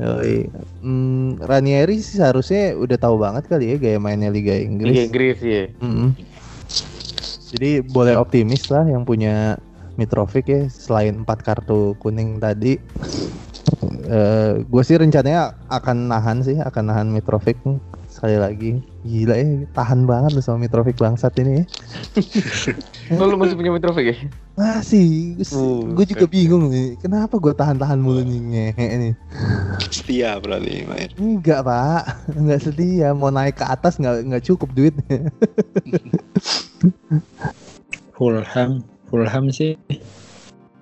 [0.03, 0.51] Yoi.
[0.83, 4.91] Hmm, Ranieri sih seharusnya udah tahu banget kali ya gaya mainnya Liga Inggris.
[4.91, 5.65] Liga Inggris ya.
[5.79, 6.11] Mm-mm.
[7.53, 9.61] Jadi boleh optimis lah yang punya
[10.01, 12.81] Mitrovic ya selain empat kartu kuning tadi.
[14.69, 17.57] gue sih rencananya akan nahan sih, akan nahan Mitrovic
[18.23, 18.71] sekali lagi.
[19.03, 21.67] Gila ya, tahan banget loh sama Mitrovic bangsat ini.
[23.11, 23.19] ya.
[23.19, 24.17] Lu masih punya Mitrovic ya?
[24.55, 29.15] Masih, Uh, gue juga bingung nih, kenapa gue tahan-tahan mulu nih ngehe nih.
[29.91, 33.11] setia berarti main Enggak pak, enggak setia.
[33.11, 35.19] Mau naik ke atas nggak nggak cukup duitnya.
[38.15, 39.75] Fulham, Fulham sih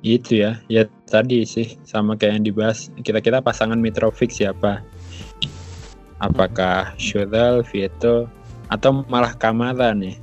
[0.04, 2.92] itu ya, ya tadi sih sama kayak yang dibahas.
[3.00, 4.84] Kira-kira pasangan Mitrovic siapa?
[6.20, 8.28] Apakah Schürrle, Vieto,
[8.68, 10.20] atau malah Kamara nih?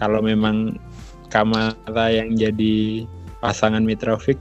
[0.00, 0.80] Kalau memang
[1.28, 3.04] Kamara yang jadi
[3.44, 4.40] pasangan Mitrovic,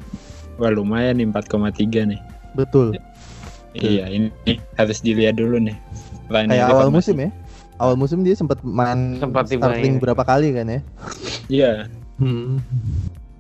[0.55, 2.21] wah lumayan nih 4,3 nih.
[2.55, 2.95] Betul.
[3.75, 4.27] Iya, ini
[4.75, 5.75] harus dilihat dulu nih.
[6.31, 7.29] Lain Kayak awal musim ya.
[7.79, 10.03] Awal musim dia sempat main Sempat starting dimainin.
[10.03, 10.81] berapa kali kan ya?
[11.51, 11.71] Iya,
[12.21, 12.61] Hmm.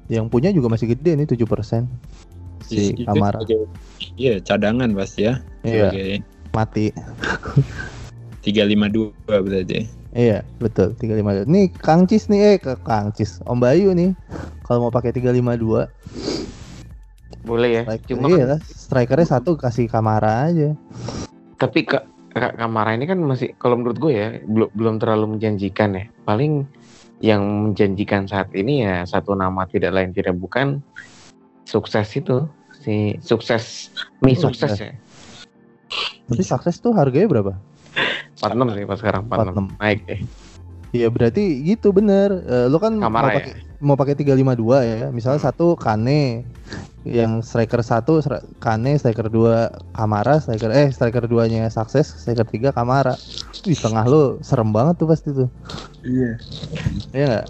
[0.09, 1.85] Yang punya juga masih gede nih 7%
[2.65, 3.37] si Kamara.
[4.17, 5.37] Iya, cadangan pasti ya.
[5.61, 6.09] Iya, Sebagai
[6.51, 6.91] mati.
[8.41, 9.87] 352 berarti.
[10.11, 10.91] Iya, betul.
[10.93, 11.47] 352.
[11.47, 13.39] Nih Kang Cis nih eh ke Kang Cis.
[13.43, 14.11] Om Bayu nih.
[14.61, 15.87] Kalau mau pakai 352,
[17.41, 17.83] Boleh ya.
[17.87, 20.75] strike, Cuma iya kan- strikernya satu kasih Kamara aja.
[21.55, 25.93] tapi Kak Kak Kamara ini kan masih kalau menurut gue ya belum belum terlalu menjanjikan
[25.93, 26.05] ya.
[26.23, 26.65] Paling
[27.21, 30.81] yang menjanjikan saat ini ya satu nama tidak lain tidak bukan
[31.63, 34.89] sukses itu si sukses mie Oh, sukses iya.
[34.89, 34.93] ya.
[36.27, 37.53] Tapi sukses tuh harganya berapa?
[38.39, 39.77] 46 sih pas sekarang 46.
[39.77, 39.81] 46.
[39.83, 40.19] Naik deh.
[40.91, 42.29] Iya berarti gitu bener.
[42.43, 43.37] Eh, lo kan Kamara mau ya?
[43.39, 45.07] pakai mau pakai 352 ya.
[45.11, 46.43] Misalnya satu Kane
[47.07, 48.19] yang striker satu
[48.59, 53.15] Kane, striker dua Kamara, striker eh striker duanya sukses, striker tiga Kamara.
[53.63, 55.49] Di tengah lo serem banget tuh pasti tuh.
[56.03, 56.31] Iya.
[57.15, 57.45] Iya nggak?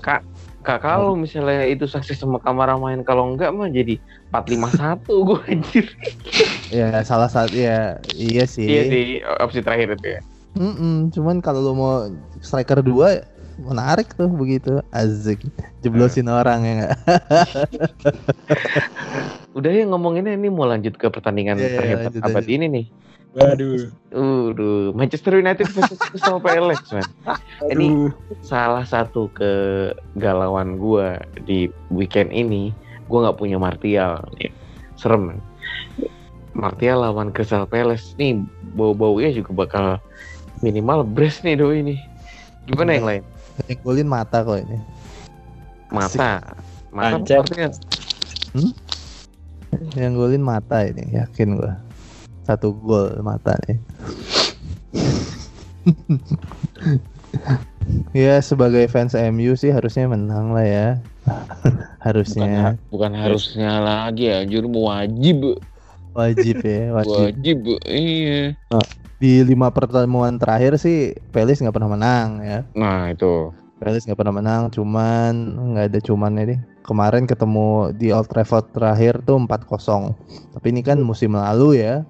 [0.62, 3.98] Kak kalau misalnya itu sukses sama Kamara main kalau enggak mah jadi
[4.30, 5.86] 451 gue anjir.
[6.72, 8.66] Ya salah satu ya iya sih.
[8.66, 9.04] Iya sih
[9.44, 10.22] opsi terakhir itu ya.
[10.56, 11.96] Mm-mm, cuman kalau lo mau
[12.44, 13.24] striker dua
[13.62, 15.40] menarik tuh begitu azik
[15.80, 16.94] jeblosin orang ya nggak
[19.58, 22.56] Udah ya ngomonginnya ini mau lanjut ke pertandingan Iya, iya, terhebat lanjut, abad lanjut.
[22.56, 22.86] ini nih.
[23.32, 23.88] Waduh.
[24.12, 27.08] Udah, Manchester United versus Crystal Palace, man.
[27.72, 28.12] Ini
[28.44, 31.16] salah satu kegalauan gua
[31.48, 32.76] di weekend ini,
[33.08, 34.20] gua nggak punya Martial.
[35.00, 35.32] Serem.
[35.32, 35.40] man.
[36.52, 38.44] Martial lawan Crystal Palace nih
[38.76, 39.86] bau-baunya juga bakal
[40.60, 41.96] minimal brace nih doi ini.
[42.68, 43.24] Gimana yang lain?
[43.86, 44.80] golin mata kok ini
[45.92, 46.42] Mata.
[46.92, 47.44] Mata Lancar.
[47.46, 47.72] Martial.
[49.96, 51.80] yang golin mata ini yakin gua
[52.44, 53.80] satu gol mata nih
[58.28, 60.88] ya sebagai fans MU sih harusnya menang lah ya
[61.62, 65.62] Bukan, harusnya bukan harusnya lagi ya, anjir wajib.
[66.12, 67.58] Wajib ya wajib Wajib.
[67.86, 68.56] Iya.
[69.22, 73.54] di lima pertemuan terakhir sih Pelis nggak pernah menang ya Nah, itu.
[73.78, 75.34] Pelis nggak pernah menang cuman
[75.74, 80.14] nggak ada cumannya deh kemarin ketemu di Old Trafford terakhir tuh 4-0
[80.54, 82.06] tapi ini kan musim lalu ya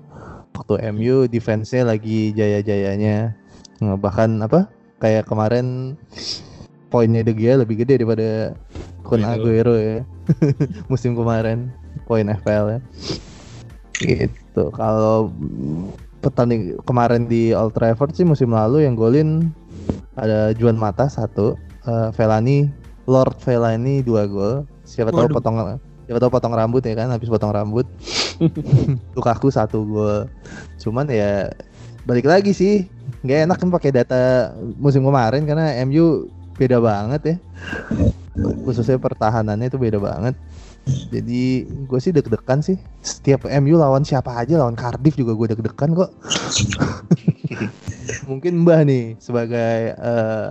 [0.52, 3.36] waktu MU defense-nya lagi jaya-jayanya
[3.82, 4.70] Nah, bahkan apa
[5.02, 5.98] kayak kemarin
[6.88, 8.54] poinnya De Gea lebih gede daripada
[9.02, 10.06] Kun Aguero ya.
[10.92, 11.74] Musim kemarin
[12.06, 12.80] poin FPL ya.
[14.02, 14.64] Gitu.
[14.74, 15.30] Kalau
[16.22, 19.54] pertanding kemarin di Old Trafford sih musim lalu yang golin
[20.18, 22.70] ada Juan Mata satu, eh, Velani
[23.06, 24.66] Lord Velani dua gol.
[24.86, 25.36] Siapa tahu Waduh.
[25.38, 25.56] potong
[26.06, 27.88] siapa tahu potong rambut ya kan habis potong rambut.
[29.18, 30.28] Lukaku satu gol.
[30.82, 31.54] Cuman ya
[32.06, 32.90] balik lagi sih
[33.22, 36.26] nggak enak kan pakai data musim kemarin karena MU
[36.58, 37.36] beda banget ya
[38.66, 40.34] khususnya pertahanannya itu beda banget
[40.88, 42.78] jadi gue sih deg-degan sih.
[43.06, 46.10] Setiap MU lawan siapa aja lawan Cardiff juga gue deg-degan kok.
[48.30, 50.48] Mungkin Mbah nih sebagai eh,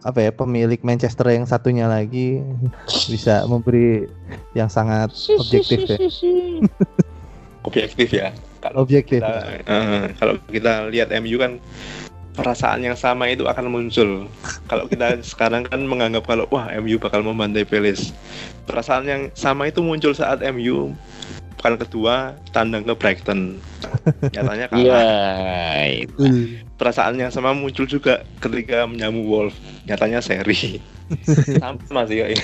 [0.00, 2.40] apa ya pemilik Manchester yang satunya lagi
[2.88, 4.08] bisa memberi
[4.56, 5.98] yang sangat objektif ya.
[7.68, 8.32] Objektif ya.
[8.64, 11.60] Kalau objektif kita, eh, kalau kita lihat MU kan
[12.32, 14.24] perasaan yang sama itu akan muncul.
[14.70, 18.14] Kalau kita sekarang kan menganggap kalau wah MU bakal membantai Palace.
[18.70, 20.94] Perasaan yang sama itu muncul saat MU
[21.58, 23.58] pekan kedua tandang ke Brighton.
[24.32, 24.80] Nyatanya kalah.
[24.80, 25.04] Iya,
[26.06, 26.14] itu.
[26.16, 26.32] Betul.
[26.78, 29.52] Perasaan yang sama muncul juga ketika menyamu Wolf.
[29.84, 30.78] Nyatanya seri.
[31.60, 32.40] sama sih kayak.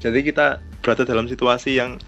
[0.00, 2.00] Jadi kita berada dalam situasi yang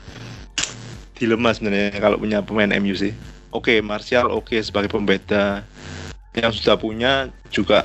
[1.19, 3.11] dilema sebenarnya kalau punya pemain MU sih.
[3.53, 5.69] Oke, Martial oke sebagai pembeda.
[6.33, 7.13] Yang sudah punya
[7.53, 7.85] juga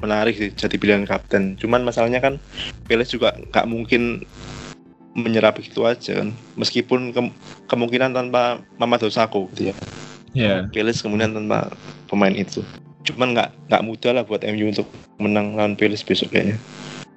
[0.00, 1.54] menarik sih jadi pilihan kapten.
[1.60, 2.40] Cuman masalahnya kan
[2.88, 4.24] Peles juga nggak mungkin
[5.14, 6.32] menyerah begitu aja kan.
[6.56, 7.34] Meskipun ke-
[7.68, 9.74] kemungkinan tanpa Mamadou Sakho gitu ya.
[10.32, 10.54] Ya.
[10.72, 11.70] Peles kemudian tanpa
[12.08, 12.64] pemain itu.
[13.04, 14.88] Cuman nggak nggak mudah lah buat MU untuk
[15.20, 16.56] menang lawan Peles besok kayaknya.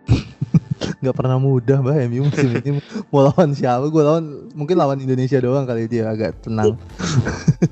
[1.04, 2.80] nggak pernah mudah mbak MU musim ini
[3.12, 6.76] mau lawan siapa gue lawan mungkin lawan Indonesia doang kali dia agak tenang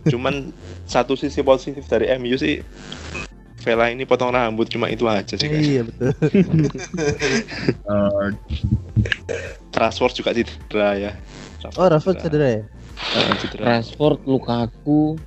[0.08, 0.52] Cuman
[0.88, 2.60] satu sisi positif dari MU sih
[3.62, 5.62] Vela ini potong rambut cuma itu aja sih kayaknya.
[5.62, 6.10] iya betul
[9.72, 11.12] Rashford juga cedera ya.
[11.78, 12.64] oh Rashford cedera ya
[13.12, 13.76] Eh, cedera.
[13.76, 15.20] Rashford, Lukaku,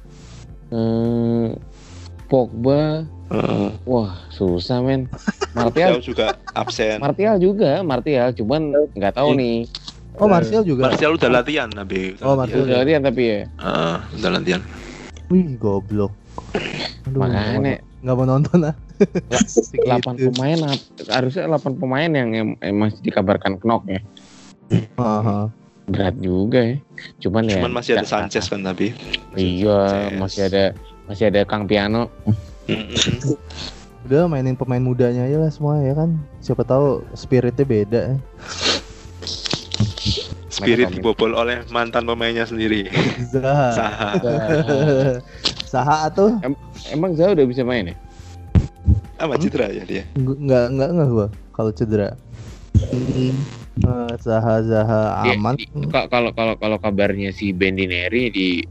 [0.72, 1.52] eh,
[2.32, 5.04] Pogba, Eh, wah susah men.
[5.58, 6.96] Martial juga absen.
[6.96, 9.68] Martial juga, Martial, cuman nggak tahu nih.
[10.16, 12.16] oh Martial juga Martial udah latihan tapi.
[12.24, 12.64] Oh, Martial.
[12.64, 13.40] Udah latihan tapi ya.
[13.60, 14.62] Ah, udah latihan.
[15.28, 16.12] wih goblok
[17.08, 19.00] Aduh, Makanya nggak mau nonton ah 8
[20.20, 20.28] Gitu.
[20.30, 20.58] pemain
[21.08, 24.00] harusnya 8 pemain yang, yang, yang masih dikabarkan knock ya.
[25.00, 25.48] Aha.
[25.88, 26.76] Berat juga ya.
[27.20, 28.92] Cuman, ya Cuman masih ada Sanchez kan tapi.
[29.36, 30.20] Iya, Sanchez.
[30.20, 30.64] masih ada
[31.04, 32.12] masih ada Kang Piano.
[34.04, 38.16] Udah mainin pemain mudanya aja lah semua ya kan siapa tahu spiritnya beda ya.
[40.54, 42.86] Spirit dibobol oleh mantan pemainnya sendiri.
[43.32, 44.16] Zaha
[45.74, 46.06] Saha.
[46.06, 46.26] Saha atau
[46.94, 47.96] Emang Zaha udah bisa main ya?
[49.18, 50.02] Apa cedera ya dia?
[50.14, 52.14] Gu- nggak nggak nggak gua kalau cedera
[52.94, 55.00] Eh, Zaha Zaha
[55.34, 55.58] aman
[55.90, 58.62] Kalau kalau kalau kabarnya si Bendineri di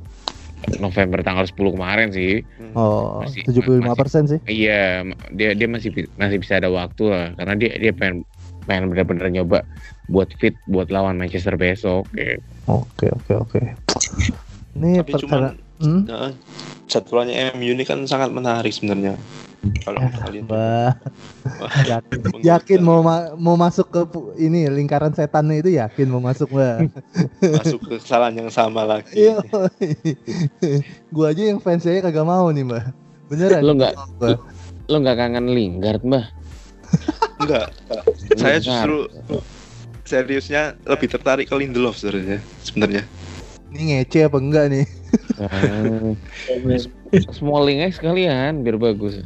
[0.79, 2.39] November tanggal 10 kemarin sih.
[2.71, 5.03] oh Masih- 75 persen sih Iya,
[5.35, 8.23] dia dia masih masih bisa ada waktu lah karena dia dia pengen
[8.63, 9.59] pengen benar-benar nyoba
[10.07, 12.07] buat fit buat lawan Manchester besok.
[12.15, 13.61] Kayak oke oke oke
[14.79, 15.41] ini perkara cuman
[15.83, 16.01] hmm?
[16.07, 16.31] nah,
[16.85, 19.15] jadwalnya MU ini kan sangat menarik sebenarnya.
[19.83, 20.91] Kalau kalian Bah,
[21.63, 24.01] Wah, yakin, yakin mau ma- mau masuk ke
[24.37, 26.91] ini lingkaran setannya itu yakin mau masuk mbak
[27.59, 29.11] masuk ke kesalahan yang sama lagi.
[29.15, 29.39] Iya.
[31.15, 32.83] gua aja yang fansnya kagak mau nih mbak
[33.27, 33.95] beneran Lu nggak-
[34.83, 36.27] lo nggak kangen Lingard, Mbah?
[37.39, 37.71] Enggak.
[38.35, 39.07] Saya justru
[40.03, 42.43] seriusnya lebih tertarik ke Lindelof sebenarnya.
[42.61, 43.03] Sebenarnya.
[43.71, 44.85] ini ngece apa enggak nih
[45.35, 46.13] Ah,
[47.31, 49.21] Smalling aja sekalian biar bagus.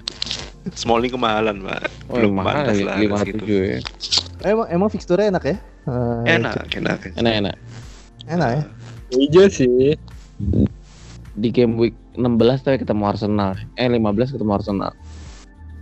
[0.74, 1.82] Smalling kemahalan, Pak.
[2.08, 3.40] Oh, Belum mahal pantas ya, lah lima gitu.
[3.40, 3.80] tujuh ya.
[4.44, 7.00] emang emang fixture enak ya Eh, Enak, enak.
[7.16, 7.56] Enak-enak.
[8.28, 8.64] enak ya
[9.10, 9.96] Hijau sih.
[11.34, 12.28] Di game week 16
[12.62, 13.56] tapi ketemu Arsenal.
[13.74, 14.92] Eh 15 ketemu Arsenal.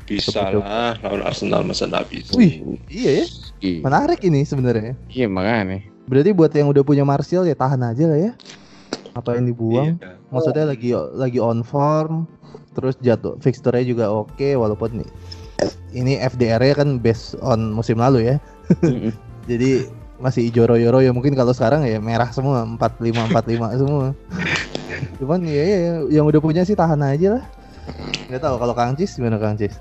[0.05, 2.37] Bisa lah lawan Arsenal masa nggak bisa.
[2.37, 5.81] wih iya ya Iya, menarik ini sebenarnya iya makanya.
[6.05, 8.31] berarti buat yang udah punya Martial ya tahan aja lah ya
[9.15, 9.95] apa yang dibuang.
[9.97, 10.19] Iya.
[10.29, 12.27] maksudnya lagi lagi on form
[12.75, 15.09] terus jatuh fixture juga oke walaupun nih
[15.95, 18.35] ini FDR-nya kan based on musim lalu ya.
[19.49, 19.87] Jadi
[20.19, 24.07] masih hijau royo royo mungkin kalau sekarang ya merah semua 45 45 semua.
[25.23, 25.77] Cuman ya, ya
[26.11, 27.43] yang udah punya sih tahan aja lah.
[28.27, 29.79] Nggak tahu kalau Kang Cis gimana Kang Cis?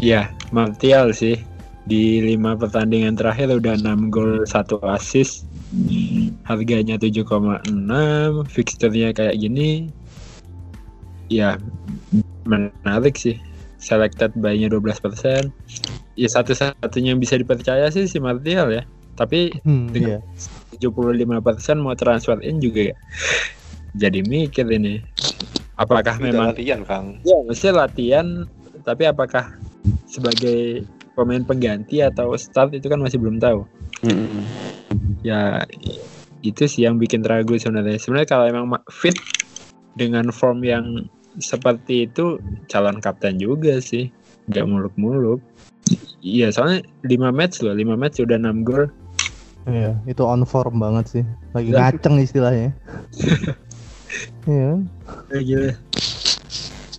[0.00, 1.36] Iya, Martial sih.
[1.84, 5.44] Di lima pertandingan terakhir udah 6 gol 1 assist.
[6.44, 7.66] Harganya 7,6,
[8.46, 9.90] fixturenya kayak gini.
[11.30, 11.56] Ya,
[12.44, 13.38] menarik sih.
[13.80, 15.50] Selected buy-nya 12%.
[16.18, 18.82] ya satu-satunya yang bisa dipercaya sih si Martial ya.
[19.16, 20.76] Tapi Hmm, Dengan- iya.
[20.76, 22.96] 75% mau transfer in juga ya.
[23.96, 25.00] Jadi mikir ini.
[25.80, 28.44] Apakah Udah memang latihan Kang ya mesti latihan
[28.84, 29.56] tapi apakah
[30.04, 30.84] sebagai
[31.16, 33.64] pemain pengganti atau start itu kan masih belum tahu.
[35.24, 35.64] Ya
[36.40, 38.00] itu sih yang bikin ragu sebenarnya.
[38.00, 39.16] Sebenarnya kalau emang ma- fit
[39.96, 40.84] dengan form yang
[41.38, 44.08] seperti itu calon kapten juga sih.
[44.50, 45.38] Gak muluk-muluk.
[46.20, 48.88] Iya soalnya 5 match loh, 5 match udah 6 gol.
[49.68, 51.24] Iya, itu on form banget sih.
[51.52, 52.70] Lagi Dan- ngaceng istilahnya.
[54.42, 54.82] Iya.
[55.30, 55.70] Eh, Gila.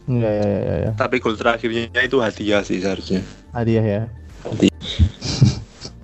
[0.07, 0.91] Enggak ya, ya, ya, ya.
[0.95, 3.19] Tapi gol terakhirnya itu hadiah sih seharusnya
[3.51, 4.01] Hadiah ya.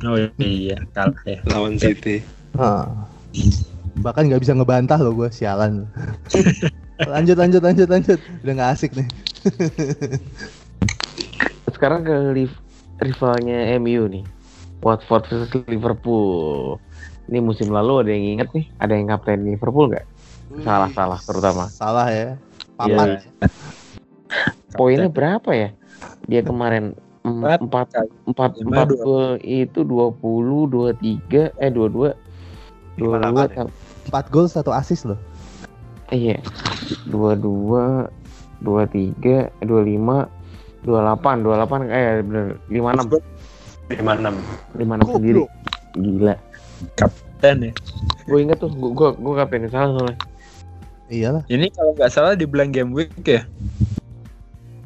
[0.04, 1.40] Oh iya, kalah ya.
[1.48, 2.22] Lawan City
[2.60, 3.08] Ah.
[3.98, 5.90] Bahkan nggak bisa ngebantah loh gue, sialan.
[7.14, 8.20] lanjut, lanjut, lanjut, lanjut.
[8.46, 9.08] Udah nggak asik nih.
[11.74, 12.62] Sekarang ke liv-
[13.02, 14.26] rivalnya MU nih.
[14.82, 16.78] Watford versus Liverpool.
[17.28, 20.06] Ini musim lalu ada yang inget nih, ada yang kapten Liverpool nggak?
[20.64, 21.64] Salah salah terutama.
[21.68, 22.40] Salah ya.
[22.78, 23.18] Papan.
[23.18, 23.50] Iya.
[24.78, 25.70] Poinnya berapa ya?
[26.30, 26.94] Dia kemarin
[27.26, 27.60] em- Empat.
[27.60, 27.88] empat
[28.30, 29.04] empat Lima, empat dua.
[29.04, 32.27] gol itu 20 23 eh 22 Lima
[32.98, 33.56] 22 delapan ya?
[33.64, 33.74] tam-
[34.08, 35.20] 4 gol, 1 assist loh.
[36.10, 36.40] iya
[37.06, 38.08] 22
[38.64, 39.68] 23 25
[40.82, 43.20] 28 28 eh bener 56
[43.92, 45.44] 56 56 sendiri
[45.94, 46.36] gila
[46.96, 47.72] Kapten ya.
[48.24, 50.18] gue inget tuh gue gue gue kapten salah soalnya
[51.08, 51.48] Iyalah.
[51.48, 53.48] Ini kalau nggak salah di bulan game week ya.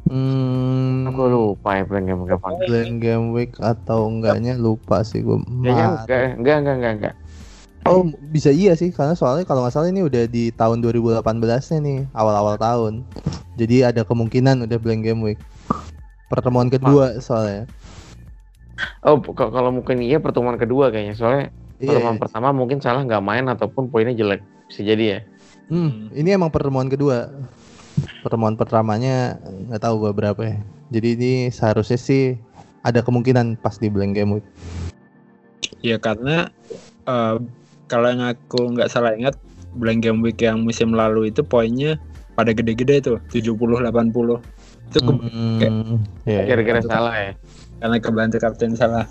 [0.06, 5.42] Hmm, gue lupa ya plan game kapan Blank game week atau enggaknya lupa sih gue.
[5.66, 7.14] kayaknya enggak enggak enggak enggak enggak
[7.82, 11.78] Oh bisa iya sih karena soalnya kalau nggak salah ini udah di tahun 2018 nya
[11.82, 13.02] nih awal-awal tahun.
[13.58, 15.40] Jadi ada kemungkinan udah blank game week.
[16.30, 17.66] Pertemuan kedua soalnya.
[19.02, 21.44] oh kalau mungkin iya pertemuan kedua kayaknya soalnya
[21.78, 21.98] Iya.
[21.98, 25.20] pertemuan pertama mungkin salah nggak main ataupun poinnya jelek bisa jadi ya
[25.70, 27.32] Hmm, ini emang pertemuan kedua.
[28.20, 29.40] Pertemuan pertamanya
[29.70, 30.56] nggak tahu gua berapa ya.
[30.92, 32.36] Jadi ini seharusnya sih
[32.82, 34.46] ada kemungkinan pas di blank game week.
[35.80, 36.52] Ya karena
[37.08, 37.36] eh,
[37.92, 39.36] kalau yang aku nggak salah ingat
[39.76, 42.00] bulan game week yang musim lalu itu poinnya
[42.32, 43.52] pada gede-gede tuh 70
[43.84, 44.40] 80.
[44.88, 46.56] Itu ke- Hmm, ya, ya.
[46.56, 47.32] gara-gara salah ya
[47.84, 49.04] karena kebantu kapten salah.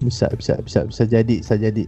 [0.00, 1.84] bisa bisa bisa bisa jadi bisa jadi.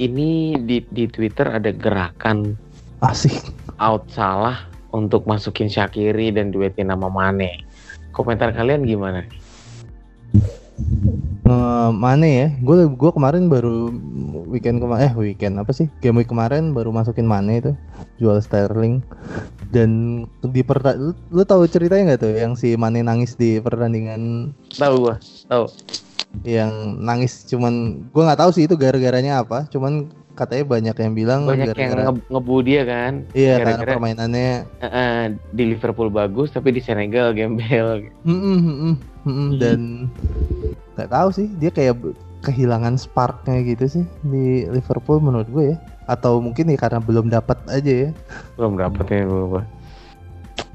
[0.00, 2.58] ini di di Twitter ada gerakan
[3.00, 3.32] Asik.
[3.78, 7.64] out salah untuk masukin Shakiri dan duetin nama Mane
[8.10, 9.24] komentar kalian gimana
[11.50, 12.46] Eh, mana ya?
[12.62, 13.90] Gue gue kemarin baru
[14.46, 15.90] weekend kemarin eh weekend apa sih?
[15.98, 17.72] Game week kemarin baru masukin mana itu?
[18.22, 19.02] Jual Sterling.
[19.74, 22.34] Dan di perta lu, lu tahu ceritanya nggak tuh?
[22.38, 25.16] Yang si Mane nangis di pertandingan tahu gua
[25.50, 25.66] tahu.
[26.46, 26.70] yang
[27.02, 29.66] nangis cuman gue nggak tahu sih itu gara-garanya apa.
[29.66, 30.06] Cuman
[30.38, 33.12] katanya banyak yang bilang banyak yang gara-gara nge- ngebu dia kan?
[33.34, 34.54] Iya karena gara-gara permainannya.
[34.78, 38.06] Eh, eh, di Liverpool bagus tapi di Senegal gembel.
[38.22, 38.94] Mm, mm, mm, mm,
[39.26, 39.80] mm, dan
[41.00, 41.96] nggak tahu sih dia kayak
[42.44, 45.76] kehilangan sparknya gitu sih di Liverpool menurut gue ya.
[46.04, 48.10] Atau mungkin ya karena belum dapat aja ya.
[48.60, 49.64] Belum dapet ya gua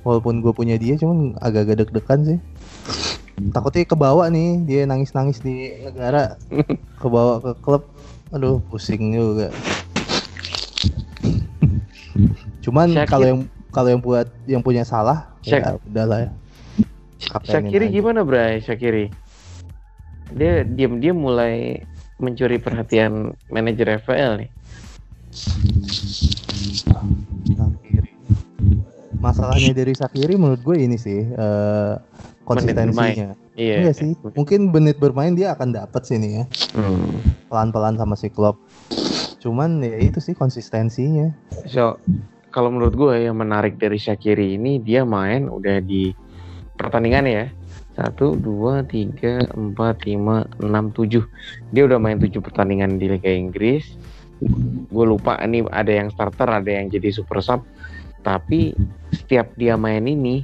[0.05, 2.39] walaupun gue punya dia cuman agak-agak deg-degan sih.
[3.51, 6.37] Takutnya kebawa nih dia nangis-nangis di negara.
[7.01, 7.83] Kebawa ke klub.
[8.31, 9.49] Aduh pusing juga.
[12.63, 13.39] Cuman kalau yang
[13.73, 16.31] kalau yang buat yang punya salah ya Syak- udahlah ya.
[17.43, 18.63] Shakiri gimana Bray?
[18.63, 19.11] Shakiri
[20.33, 21.83] dia diam-diam mulai
[22.17, 24.49] mencuri perhatian manajer FPL nih.
[29.19, 31.93] Masalahnya dari Sakiri menurut gue ini sih eh,
[32.45, 33.33] konsistensinya.
[33.57, 34.11] iya Iya sih.
[34.37, 36.43] Mungkin menit bermain dia akan dapat sih nih ya.
[36.77, 37.19] Hmm.
[37.49, 38.61] Pelan-pelan sama si Klopp.
[39.41, 41.33] Cuman ya itu sih konsistensinya.
[41.65, 41.97] So,
[42.53, 46.13] kalau menurut gue yang menarik dari Shakiri ini dia main udah di
[46.77, 47.45] pertandingan ya.
[47.95, 51.23] Satu, dua, tiga, empat, lima, enam, tujuh.
[51.71, 53.95] Dia udah main tujuh pertandingan di Liga Inggris.
[54.91, 57.63] Gue lupa ini ada yang starter, ada yang jadi super sub.
[58.19, 58.75] Tapi
[59.15, 60.43] setiap dia main ini,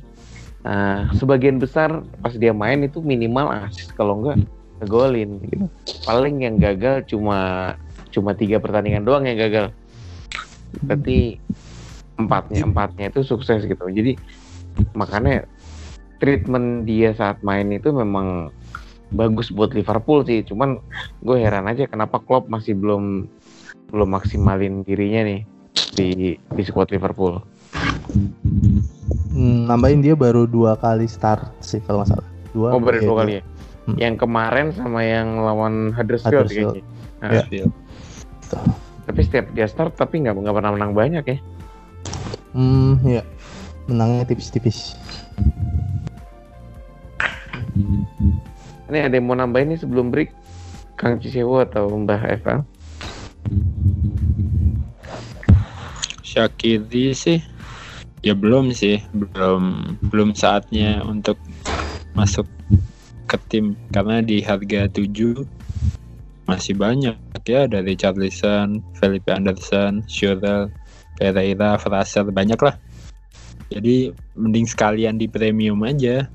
[0.63, 4.47] eh, sebagian besar pas dia main itu minimal assist kalau enggak
[4.79, 5.43] ngegolin.
[5.43, 5.67] Gitu.
[6.07, 7.73] Paling yang gagal cuma
[8.15, 9.75] cuma tiga pertandingan doang yang gagal.
[10.87, 11.35] Berarti
[12.15, 13.91] empatnya empatnya itu sukses gitu.
[13.91, 14.15] Jadi
[14.95, 15.43] makanya
[16.21, 18.53] treatment dia saat main itu memang
[19.11, 20.45] bagus buat Liverpool sih.
[20.45, 20.77] Cuman
[21.25, 23.27] gue heran aja kenapa Klopp masih belum
[23.91, 25.41] belum maksimalin dirinya nih
[25.97, 27.41] di di squad Liverpool.
[29.31, 32.29] Hmm, nambahin dia baru dua kali start sih kalau nggak salah.
[32.53, 32.67] Dua.
[32.75, 33.43] Oh baru iya, dua kali ya.
[33.97, 36.73] Yang kemarin sama yang lawan Huddersfield, Huddersfield.
[36.79, 36.89] kayaknya.
[37.21, 37.65] Nah, Ya.
[39.01, 41.37] Tapi setiap dia start tapi nggak nggak pernah menang banyak ya.
[42.51, 43.23] Hmm, ya.
[43.87, 44.95] Menangnya tipis-tipis.
[48.91, 50.35] Ini ada yang mau nambahin nih sebelum break?
[50.99, 52.61] Kang Cisewo atau Mbah Eva?
[56.21, 57.39] Syakiri sih
[58.21, 61.41] ya belum sih belum belum saatnya untuk
[62.13, 62.45] masuk
[63.25, 65.41] ke tim karena di harga 7
[66.45, 67.17] masih banyak
[67.47, 70.69] ya dari Charlison, Felipe Anderson, Shurel,
[71.17, 72.75] Pereira, Fraser banyak lah.
[73.71, 76.27] Jadi mending sekalian di premium aja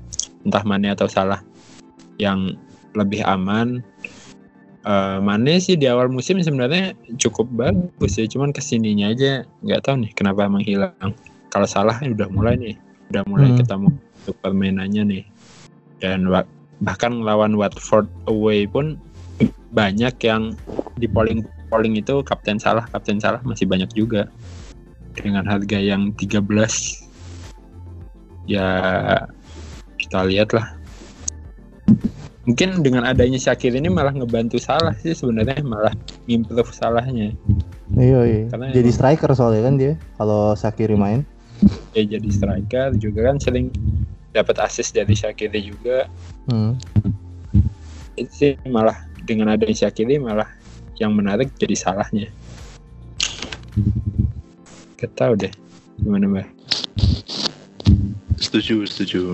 [0.45, 1.41] entah Mane atau salah
[2.21, 2.53] yang
[2.93, 3.81] lebih aman.
[4.87, 9.81] Eh Mane sih di awal musim sebenarnya cukup bagus ya, cuman ke sininya aja nggak
[9.83, 11.11] tahu nih kenapa emang hilang.
[11.49, 12.75] Kalau salah udah mulai nih,
[13.13, 13.59] udah mulai Hmm.
[13.63, 15.23] ketemu untuk permainannya nih.
[15.97, 16.29] Dan
[16.83, 19.01] bahkan lawan Watford away pun
[19.73, 20.53] banyak yang
[20.97, 24.31] di polling polling itu kapten salah, kapten salah masih banyak juga
[25.17, 27.03] dengan harga yang 13
[28.47, 28.69] ya
[30.07, 30.71] kita lihat lah
[32.43, 35.91] mungkin dengan adanya Syakir ini malah ngebantu salah sih sebenarnya malah
[36.25, 37.35] improve salahnya
[37.87, 38.41] Iya, iya.
[38.51, 41.23] Karena Jadi emang- striker soalnya kan dia kalau Sakiri main.
[41.91, 43.67] ya jadi striker juga kan sering
[44.31, 46.07] dapat assist dari Syakiri juga
[46.47, 46.79] Hmm.
[48.15, 50.47] itu sih malah dengan adanya Syakiri malah
[50.95, 52.31] yang menarik jadi salahnya
[54.95, 55.51] Gak tahu deh
[55.97, 56.47] gimana mbak
[58.37, 59.33] Setuju, setuju.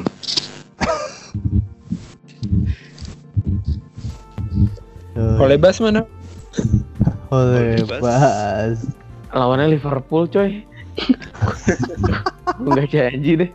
[5.18, 6.05] Oleh Bas mana
[7.36, 8.78] oleh Bas.
[9.34, 10.61] Lawannya Liverpool coy.
[12.61, 13.51] Nggak janji deh.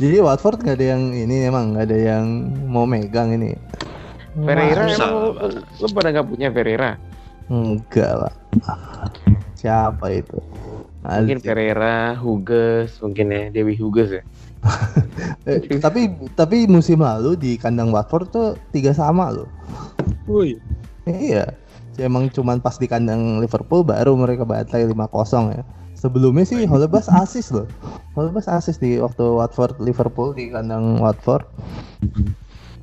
[0.00, 2.24] Jadi Watford nggak ada yang ini emang nggak ada yang
[2.70, 3.52] mau megang ini.
[4.32, 5.12] Ferreira Susah, emang
[5.82, 6.96] lu, pada nggak punya Ferreira?
[7.50, 8.34] Enggak lah.
[9.58, 10.38] Siapa itu?
[11.02, 11.42] Mungkin.
[11.42, 14.22] Ferreira, Huges, mungkin ya Dewi Huges ya.
[15.48, 19.48] Eh, tapi tapi musim lalu di kandang Watford tuh tiga sama loh.
[20.28, 20.60] Woi
[21.08, 21.56] Iya.
[22.00, 25.62] Emang cuman pas di kandang Liverpool baru mereka bantai 5-0 ya.
[25.92, 27.68] Sebelumnya sih Holebas asis loh.
[28.16, 31.44] Holebas asis di waktu Watford Liverpool di kandang Watford.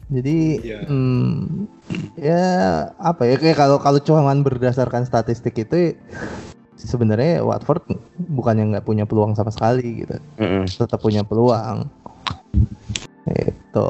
[0.07, 0.87] Jadi Iya.
[0.87, 1.67] hmm,
[2.15, 2.43] ya
[2.95, 5.97] apa ya kayak kalau kalau cuman berdasarkan statistik itu
[6.77, 7.83] sebenarnya Watford
[8.29, 10.69] bukannya nggak punya peluang sama sekali gitu Mm-mm.
[10.69, 11.89] tetap punya peluang
[13.27, 13.89] itu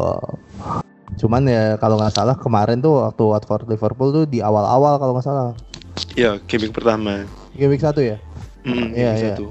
[1.17, 5.27] cuman ya kalau nggak salah kemarin tuh waktu Watford Liverpool tuh di awal-awal kalau nggak
[5.27, 5.51] salah
[6.13, 7.25] Ya, gaming pertama.
[7.53, 8.17] game week satu ya
[8.61, 9.33] Hmm, Iya, gaming iya.
[9.33, 9.45] satu.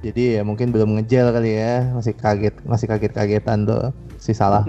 [0.00, 4.64] jadi ya mungkin belum ngejel kali ya masih kaget masih kaget-kagetan tuh si salah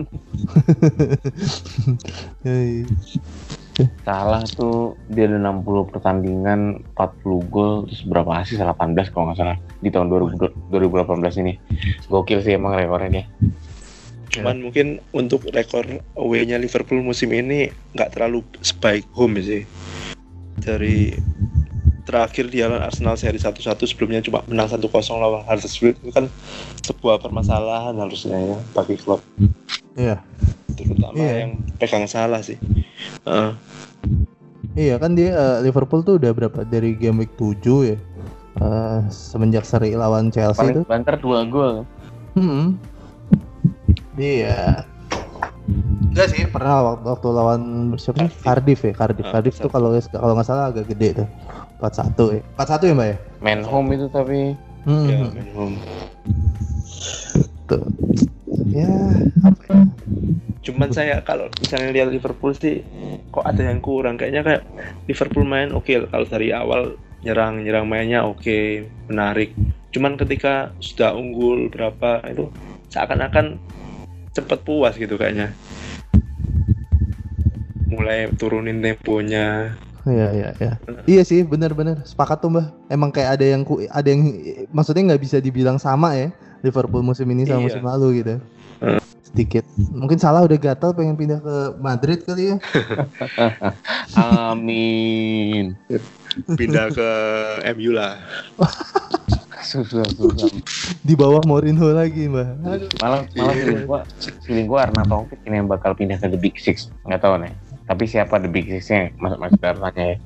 [2.42, 2.84] Hei.
[4.08, 8.56] Salah tuh dia ada 60 pertandingan, 40 gol, terus berapa asis?
[8.56, 11.54] 18 kalau nggak salah di tahun 2000, 2018 ini.
[12.08, 13.26] Gokil sih emang rekornya dia.
[14.32, 15.84] Cuman mungkin untuk rekor
[16.16, 19.68] away-nya Liverpool musim ini nggak terlalu sebaik home sih.
[20.60, 21.12] Dari
[22.06, 26.30] terakhir dia lawan Arsenal seri 1-1 sebelumnya cuma menang 1-0 lawan Huddersfield itu kan
[26.82, 29.20] sebuah permasalahan harusnya ya bagi klub
[29.98, 30.22] iya
[30.76, 31.34] terutama Iya.
[31.48, 32.60] yang pegang salah sih.
[33.24, 33.52] Heeh.
[34.76, 37.98] iya kan dia eh, Liverpool tuh udah berapa dari game week 7 ya
[38.56, 41.84] Eh, semenjak seri lawan Chelsea Paling tuh banter 2 gol.
[42.40, 42.80] Hmm.
[44.16, 44.88] Iya.
[46.08, 47.62] Enggak sih, pernah waktu, waktu lawan
[48.00, 48.40] siapa sih?
[48.40, 49.28] Cardiff ya, Cardiff.
[49.28, 51.28] Ah, Cardiff tuh kalau kalau nggak salah agak gede tuh.
[51.80, 52.42] 4-1 ya.
[52.56, 53.18] 4-1 ya, Mbak ya?
[53.44, 54.56] Main home itu tapi
[54.86, 55.10] Hmm.
[55.10, 55.78] Ya, main home.
[57.66, 57.82] Tuh.
[58.70, 58.94] Ya,
[59.42, 59.82] apa ya?
[60.62, 62.86] Cuman saya kalau misalnya lihat Liverpool sih
[63.34, 64.64] kok ada yang kurang kayaknya kayak
[65.10, 69.58] Liverpool main oke kalau dari awal nyerang nyerang mainnya oke menarik.
[69.90, 72.50] Cuman ketika sudah unggul berapa itu
[72.94, 73.58] seakan-akan
[74.38, 75.50] cepet puas gitu kayaknya.
[77.90, 79.74] Mulai turunin temponya.
[80.06, 80.74] Iya, iya, iya.
[81.06, 82.68] Iya sih, benar-benar sepakat tuh, Mbak.
[82.94, 84.22] Emang kayak ada yang ku, ada yang
[84.70, 86.30] maksudnya nggak bisa dibilang sama ya
[86.62, 87.66] Liverpool musim ini sama Iya.
[87.66, 88.36] musim lalu gitu.
[88.82, 89.02] Hmm.
[89.26, 89.66] Sedikit.
[89.78, 92.58] Mungkin salah udah gatal pengen pindah ke Madrid kali ya.
[94.50, 95.74] amin.
[96.54, 97.10] Pindah ke
[97.74, 98.22] MU lah.
[99.66, 100.50] Susah susah.
[101.02, 102.48] Di bawah Mourinho lagi, Mbak.
[102.62, 104.00] Malah malah feeling gua
[104.46, 106.94] feeling gua Arna Taufik ini yang bakal pindah ke The Big Six.
[107.02, 107.54] Nggak tahu nih.
[107.86, 109.14] Tapi siapa The Big Six-nya?
[109.22, 110.18] Mas Mas Dartanya ya.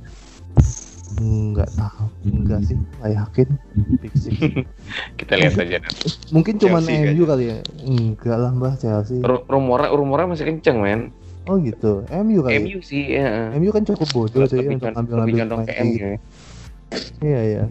[1.20, 3.48] Enggak tahu, enggak sih, nggak yakin.
[4.00, 4.38] Big Six.
[5.20, 6.08] Kita lihat aja nanti.
[6.32, 7.58] Mungkin Chelsea MU kali ya.
[7.84, 9.20] Enggak lah mbah Chelsea.
[9.20, 11.02] Ru- Rumornya rumornya masih kenceng men.
[11.50, 12.62] Oh gitu, MU kali.
[12.62, 13.52] MU sih ya.
[13.58, 15.98] MU kan cukup bodoh ya Lebih untuk condong ke pemain kayak MU.
[15.98, 16.10] ya.
[17.20, 17.64] Iya iya.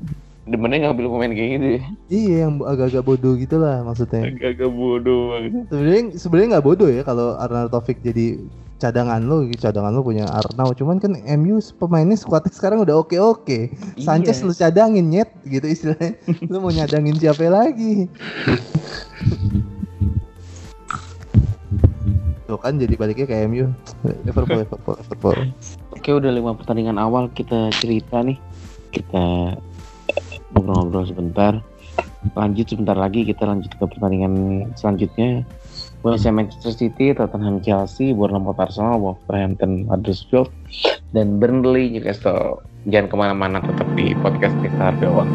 [0.49, 1.67] Demennya ngambil pemain kayak gitu.
[1.69, 1.81] ya.
[2.09, 4.23] Iya yang agak-agak bodoh gitu lah maksudnya.
[4.29, 5.23] Agak-agak bodoh.
[5.71, 8.37] Sebenarnya sebenarnya nggak bodoh ya kalau Arnaud Taufik jadi
[8.79, 10.79] cadangan lo, cadangan lo punya Arnaud.
[10.79, 13.75] Cuman kan MU pemainnya skuadnya sekarang udah oke oke.
[13.99, 14.47] Sanchez Iya.
[14.47, 16.15] lu cadangin nyet gitu istilahnya.
[16.51, 18.07] lu mau nyadangin siapa lagi?
[22.49, 23.69] Tuh kan jadi baliknya ke MU.
[24.25, 25.37] Liverpool, Liverpool, Liverpool.
[25.93, 28.39] Oke udah lima pertandingan awal kita cerita nih.
[28.95, 29.53] Kita
[30.57, 31.61] ngobrol-ngobrol sebentar.
[32.33, 35.45] Lanjut sebentar lagi kita lanjut ke pertandingan selanjutnya.
[36.07, 40.53] West Ham Manchester City, Tottenham Chelsea, Bournemouth Arsenal, Wolverhampton Huddersfield,
[41.11, 42.63] dan Burnley Newcastle.
[42.87, 45.29] Jangan ke mana-mana tetap di podcast kita doang.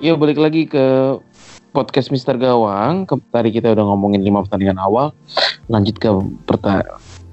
[0.00, 1.20] Yuk balik lagi ke
[1.76, 3.04] podcast Mister Gawang.
[3.04, 5.12] Ke, tadi kita udah ngomongin lima pertandingan awal.
[5.68, 6.08] Lanjut ke
[6.48, 6.80] perta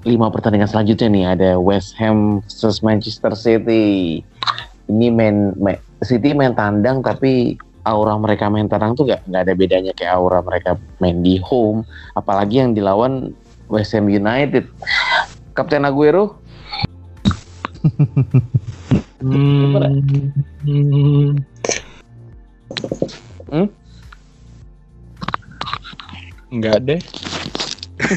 [0.04, 4.20] lima pertandingan selanjutnya nih ada West Ham versus Manchester City.
[4.84, 7.56] Ini main, main City main tandang tapi
[7.88, 11.88] aura mereka main tandang tuh gak, nggak ada bedanya kayak aura mereka main di home.
[12.20, 13.32] Apalagi yang dilawan
[13.72, 14.68] West Ham United.
[15.56, 16.36] Kapten Aguero
[19.18, 20.04] Hmm.
[23.48, 23.68] Hmm.
[26.48, 27.00] Enggak deh.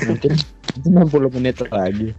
[0.08, 0.32] Mungkin
[0.88, 2.16] 60 menit lagi.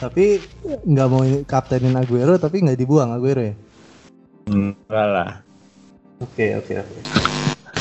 [0.00, 0.40] Tapi
[0.86, 3.54] nggak mau kaptenin Aguero tapi nggak dibuang Aguero ya.
[4.48, 5.30] Enggak lah.
[6.20, 6.98] Oke oke oke.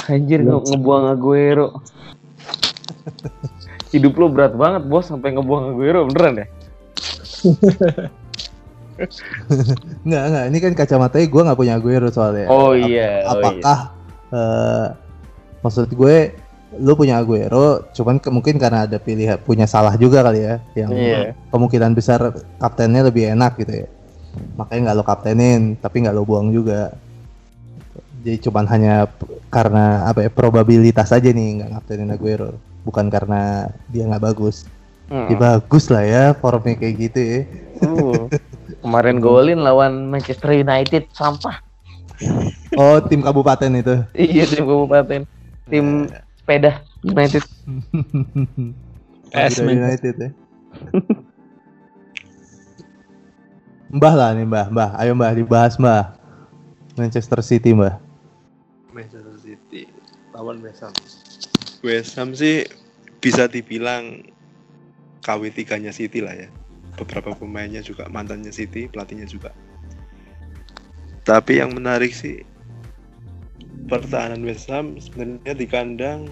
[0.09, 1.79] Anjir nge- ngebuang Aguero.
[3.89, 6.47] Hidup lo berat banget bos sampai ngebuang Aguero beneran ya?
[10.07, 12.47] Nggak nggak ini kan kacamatanya gue nggak punya Aguero soalnya.
[12.47, 13.77] Oh iya, oh Apakah
[14.29, 14.87] eh,
[15.59, 16.15] maksud gue
[16.77, 20.91] lu punya Aguero, cuman ke- mungkin karena ada pilihan punya salah juga kali ya, yang
[20.93, 21.21] Iya.
[21.49, 22.29] kemungkinan besar
[22.61, 23.87] kaptennya lebih enak gitu ya.
[24.53, 26.93] Makanya nggak lo kaptenin, tapi nggak lo buang juga.
[28.21, 29.07] Jadi cuman hanya
[29.49, 34.69] karena apa ya probabilitas aja nih nggak kaptenin Aguero, bukan karena dia nggak bagus.
[35.09, 35.25] Hmm.
[35.25, 37.39] Dia bagus lah ya formnya kayak gitu ya.
[37.81, 38.29] Uh,
[38.80, 41.59] Kemarin golin lawan Manchester United sampah.
[42.80, 43.95] Oh tim kabupaten itu.
[44.15, 45.21] Iya tim kabupaten.
[45.67, 46.07] Tim
[46.39, 47.43] sepeda United.
[49.30, 50.30] Es Garuda United ya.
[53.93, 54.89] mbah lah nih mbah, mbah.
[54.97, 56.17] Ayo mbah dibahas mbah.
[56.97, 58.01] Manchester City mbah.
[58.89, 59.86] Manchester City
[60.34, 60.93] lawan West Ham.
[61.86, 62.65] West Ham sih
[63.19, 64.23] bisa dibilang
[65.21, 66.49] KW3-nya City lah ya.
[66.99, 69.55] Beberapa pemainnya juga mantannya City, pelatihnya juga.
[71.23, 72.43] Tapi yang menarik sih
[73.87, 76.27] pertahanan West Ham sebenarnya di kandang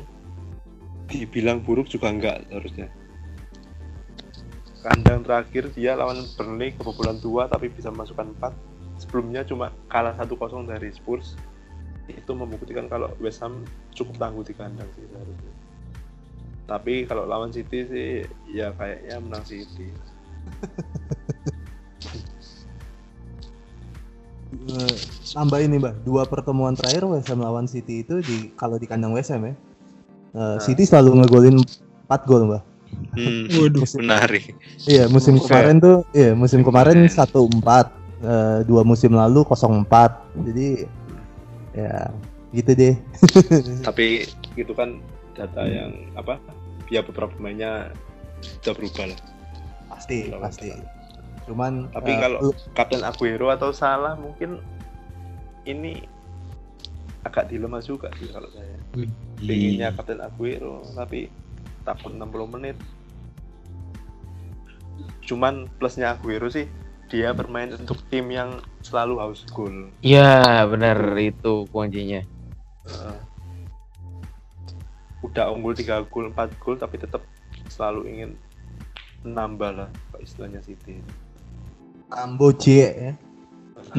[1.07, 2.91] dibilang buruk juga enggak seharusnya.
[4.83, 8.51] Kandang terakhir dia lawan Burnley kebobolan 2 tapi bisa masukkan 4.
[9.01, 11.39] Sebelumnya cuma kalah 1-0 dari Spurs.
[12.07, 13.63] Itu membuktikan kalau West Ham
[13.95, 15.53] cukup tangguh di kandang sih seharusnya.
[16.67, 18.09] Tapi kalau lawan City sih
[18.51, 19.91] ya kayaknya menang City.
[24.67, 24.95] Eh,
[25.31, 29.15] tambah ini mbah, dua pertemuan terakhir West Ham lawan City itu di kalau di kandang
[29.15, 29.53] West Ham ya.
[30.35, 31.57] Eh, City selalu ngegolin
[32.07, 32.63] 4 gol mbah.
[33.15, 33.83] Hmm, Waduh.
[34.03, 34.55] menarik.
[34.87, 35.51] Iya musim Buset.
[35.51, 37.63] kemarin tuh, iya musim kemarin Keren.
[37.63, 37.87] 1-4,
[38.23, 40.11] eh, dua musim lalu 0-4.
[40.51, 40.67] Jadi
[41.75, 42.11] ya
[42.51, 42.95] gitu deh.
[43.87, 44.99] Tapi itu kan
[45.35, 46.39] data yang apa?
[46.87, 47.91] Ya beberapa pemainnya
[48.39, 49.19] sudah berubah lah.
[49.97, 50.69] Pasti, Lawan pasti.
[51.49, 54.61] Cuman Tapi eh, kalau- Kapten Aguero atau Salah mungkin
[55.65, 56.05] ini
[57.25, 58.77] agak dilema juga sih kalau saya.
[59.37, 61.27] Pinginnya Kapten Aguero tapi
[61.81, 62.23] takut 60
[62.53, 62.77] menit.
[65.25, 66.69] Cuman plusnya Aguero sih
[67.07, 69.89] dia bermain untuk tim yang selalu haus gol.
[70.03, 72.19] Iya benar itu kuncinya.
[72.85, 73.17] Eh,
[75.23, 77.23] udah unggul 3 gol 4 gol tapi tetap
[77.67, 78.29] selalu ingin
[79.21, 81.01] menambah lah kalau istilahnya City
[82.13, 83.11] Ambo C ya.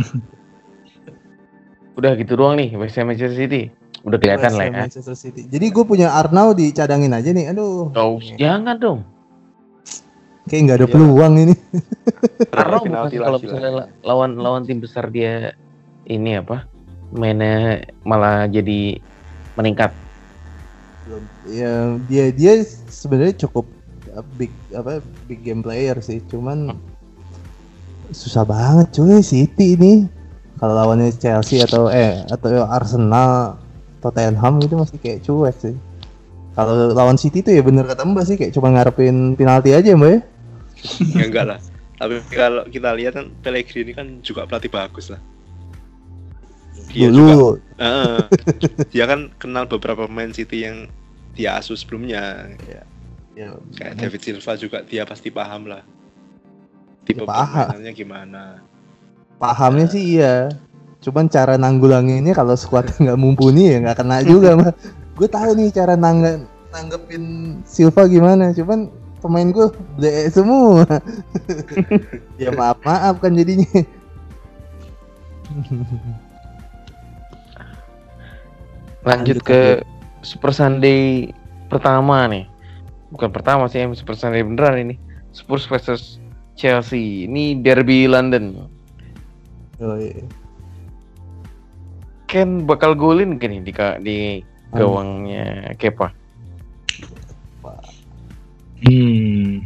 [1.98, 3.68] Udah gitu doang nih West Ham Manchester City.
[4.06, 4.82] Udah kelihatan West lah Ham, ya.
[4.86, 5.42] Manchester City.
[5.44, 7.50] Jadi gue punya Arnau dicadangin aja nih.
[7.50, 7.90] Aduh.
[7.90, 9.00] Gak usah, jangan dong.
[10.48, 10.94] Kayak nggak ada Iya.
[10.96, 11.54] peluang ini.
[12.54, 15.52] Penalti bukan kalau misalnya la- lawan lawan tim besar dia
[16.08, 16.64] ini apa
[17.12, 18.96] mainnya malah jadi
[19.60, 19.92] meningkat.
[21.44, 22.52] Ya dia dia
[22.88, 23.68] sebenarnya cukup
[24.36, 26.22] big apa big game player sih.
[26.30, 26.74] Cuman
[28.10, 29.92] susah banget cuy City ini.
[30.58, 33.62] Kalau lawannya Chelsea atau eh atau Arsenal
[34.02, 35.76] Tottenham gitu masih kayak cuek sih.
[36.58, 40.10] Kalau lawan City tuh ya bener kata Mbak sih kayak cuma ngarepin penalti aja Mbak
[40.10, 40.20] ya.
[41.18, 41.60] ya enggak lah
[41.98, 45.20] tapi kalau kita lihat kan Pellegrini kan juga pelatih bagus lah
[46.94, 47.48] dia juga Dulu
[47.78, 48.18] Heeh.
[48.94, 50.86] dia kan kenal beberapa pemain City yang
[51.34, 52.82] dia asuh sebelumnya ya,
[53.78, 55.82] kayak David Silva juga dia pasti paham lah
[57.06, 57.66] tipe Ya, paham.
[57.70, 58.42] permainannya gimana
[59.38, 60.50] pahamnya sih iya.
[60.98, 64.74] Cuman cara nanggulanginnya kalau skuad nggak mumpuni ya nggak kena juga mah.
[65.14, 66.42] Gue tahu nih cara nangga,
[66.74, 67.22] nanggepin
[67.62, 68.50] Silva gimana.
[68.50, 68.90] Cuman
[69.22, 70.82] pemain gue ble semua.
[72.42, 73.86] ya maaf maaf kan jadinya.
[79.06, 79.60] Lanjut Lanjut, ke
[80.26, 81.30] Super Sunday
[81.70, 82.44] pertama nih.
[83.08, 84.94] Bukan pertama sih, Super Sunday beneran ini.
[85.32, 86.20] Spurs versus
[86.54, 87.24] Chelsea.
[87.24, 88.68] Ini derby London.
[89.80, 90.24] Oh, iya.
[92.28, 94.44] Ken bakal golin gini di ka- di
[94.76, 96.12] gawangnya Kepa.
[98.84, 99.64] Hmm.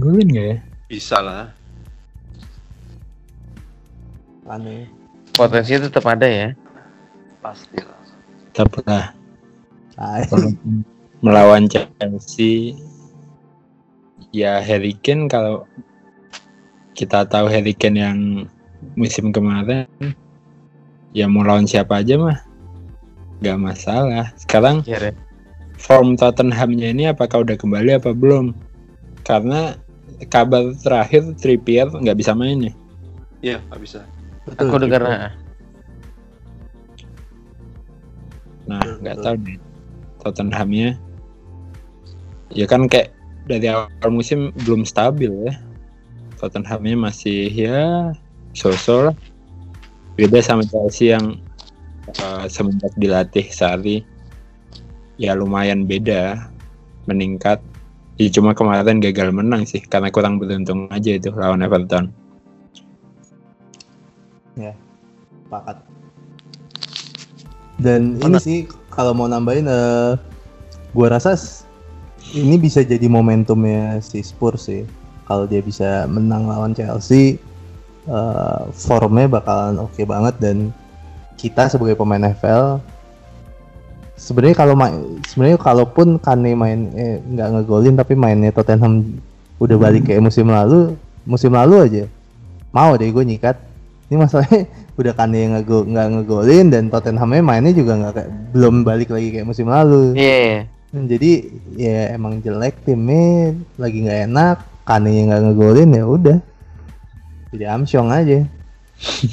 [0.00, 0.58] Golin nggak ya?
[0.90, 1.46] bisa lah
[4.50, 4.90] Aneh.
[5.30, 6.48] Potensinya tetap ada ya.
[7.38, 7.99] pasti lah
[8.60, 9.16] Tetap lah.
[9.96, 10.84] Ah, Walaupun
[11.24, 12.76] melawan Chelsea.
[14.36, 15.64] Ya Harry Kane kalau
[16.92, 18.18] kita tahu Harry Kane yang
[19.00, 19.88] musim kemarin
[21.16, 22.36] ya mau lawan siapa aja mah
[23.40, 24.28] nggak masalah.
[24.36, 25.08] Sekarang Ya,
[25.80, 28.52] form Tottenhamnya ini apakah udah kembali apa belum?
[29.24, 29.72] Karena
[30.28, 32.72] kabar terakhir Trippier nggak bisa main ya.
[33.40, 34.04] Iya nggak bisa.
[34.44, 35.32] Betul, Aku dengar
[38.78, 39.58] nah, nggak tahu deh
[40.20, 40.94] Tottenhamnya.
[42.52, 43.14] Ya kan kayak
[43.48, 45.54] dari awal musim belum stabil ya.
[46.36, 48.12] Tottenhamnya masih ya
[48.54, 49.16] sosok lah.
[50.14, 51.40] Beda sama Chelsea yang
[52.20, 54.04] uh, semenjak dilatih Sari
[55.16, 56.52] ya lumayan beda
[57.08, 57.58] meningkat.
[58.20, 62.12] Ya cuma kemarin gagal menang sih karena kurang beruntung aja itu lawan Everton.
[65.50, 65.89] Sepakat.
[67.80, 68.58] Dan ini sih
[68.92, 70.12] kalau mau nambahin eh
[70.92, 71.32] gua rasa
[72.36, 74.84] ini bisa jadi momentumnya si Spurs sih.
[75.24, 77.40] Kalau dia bisa menang lawan Chelsea
[78.04, 80.36] eh formnya bakalan oke banget.
[80.36, 80.56] Dan
[81.40, 82.76] kita sebagai pemain FL
[84.20, 89.16] sebenarnya kalau main sebenarnya kalaupun Kane main eh, nggak ngegolin tapi mainnya Tottenham
[89.56, 90.92] udah balik kayak musim lalu
[91.24, 92.04] musim lalu aja.
[92.70, 93.56] Mau deh gue nyikat
[94.10, 94.66] ini masalahnya
[95.00, 99.30] udah Kane yang ngego- nggak ngegolin dan Tottenhamnya mainnya juga nggak kayak belum balik lagi
[99.30, 100.18] kayak musim lalu.
[100.18, 100.66] Iya.
[100.90, 101.32] jadi
[101.78, 106.38] ya emang jelek timnya lagi nggak enak Kane yang nggak ngegolin ya udah.
[107.54, 108.38] Jadi amsyong aja.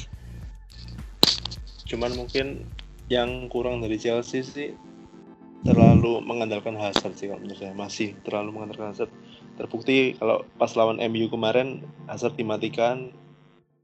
[1.89, 2.69] Cuman mungkin
[3.09, 4.77] yang kurang dari Chelsea sih
[5.65, 7.73] terlalu mengandalkan Hazard sih kalau menurut saya.
[7.73, 9.11] Masih terlalu mengandalkan Hazard.
[9.57, 13.09] Terbukti kalau pas lawan MU kemarin Hazard dimatikan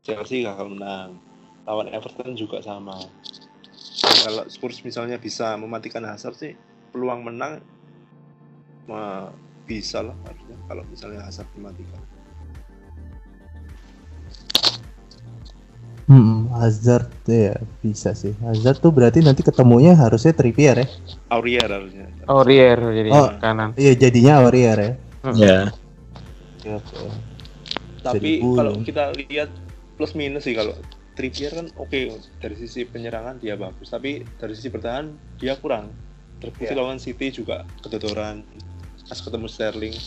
[0.04, 1.16] Chelsea gagal menang
[1.64, 2.99] lawan Everton juga sama
[4.04, 6.54] Dan kalau Spurs misalnya bisa mematikan Hazard sih
[6.91, 7.64] peluang menang
[8.84, 9.32] mah
[9.64, 12.04] bisa lah harusnya kalau misalnya Hazard dimatikan
[16.04, 18.36] Hmm, Hazard ya bisa sih.
[18.43, 20.88] Hazard tuh berarti nanti ketemunya harusnya Trippier ya.
[21.32, 23.32] Aurier harusnya Oh, Rier jadi Oh.
[23.39, 23.72] kanan.
[23.80, 24.93] Iya jadinya Aurier ya.
[25.32, 25.60] ya
[26.60, 26.99] Oke, oke.
[28.04, 28.84] tapi Jadi kalau gulung.
[28.84, 29.49] kita lihat
[29.94, 30.74] plus minus sih kalau
[31.14, 32.00] Trippier kan oke
[32.41, 35.94] dari sisi penyerangan dia bagus tapi dari sisi bertahan dia kurang
[36.41, 36.78] terbukti Iya.
[36.78, 38.41] lawan City juga kedodoran
[39.06, 39.98] pas ketemu Sterling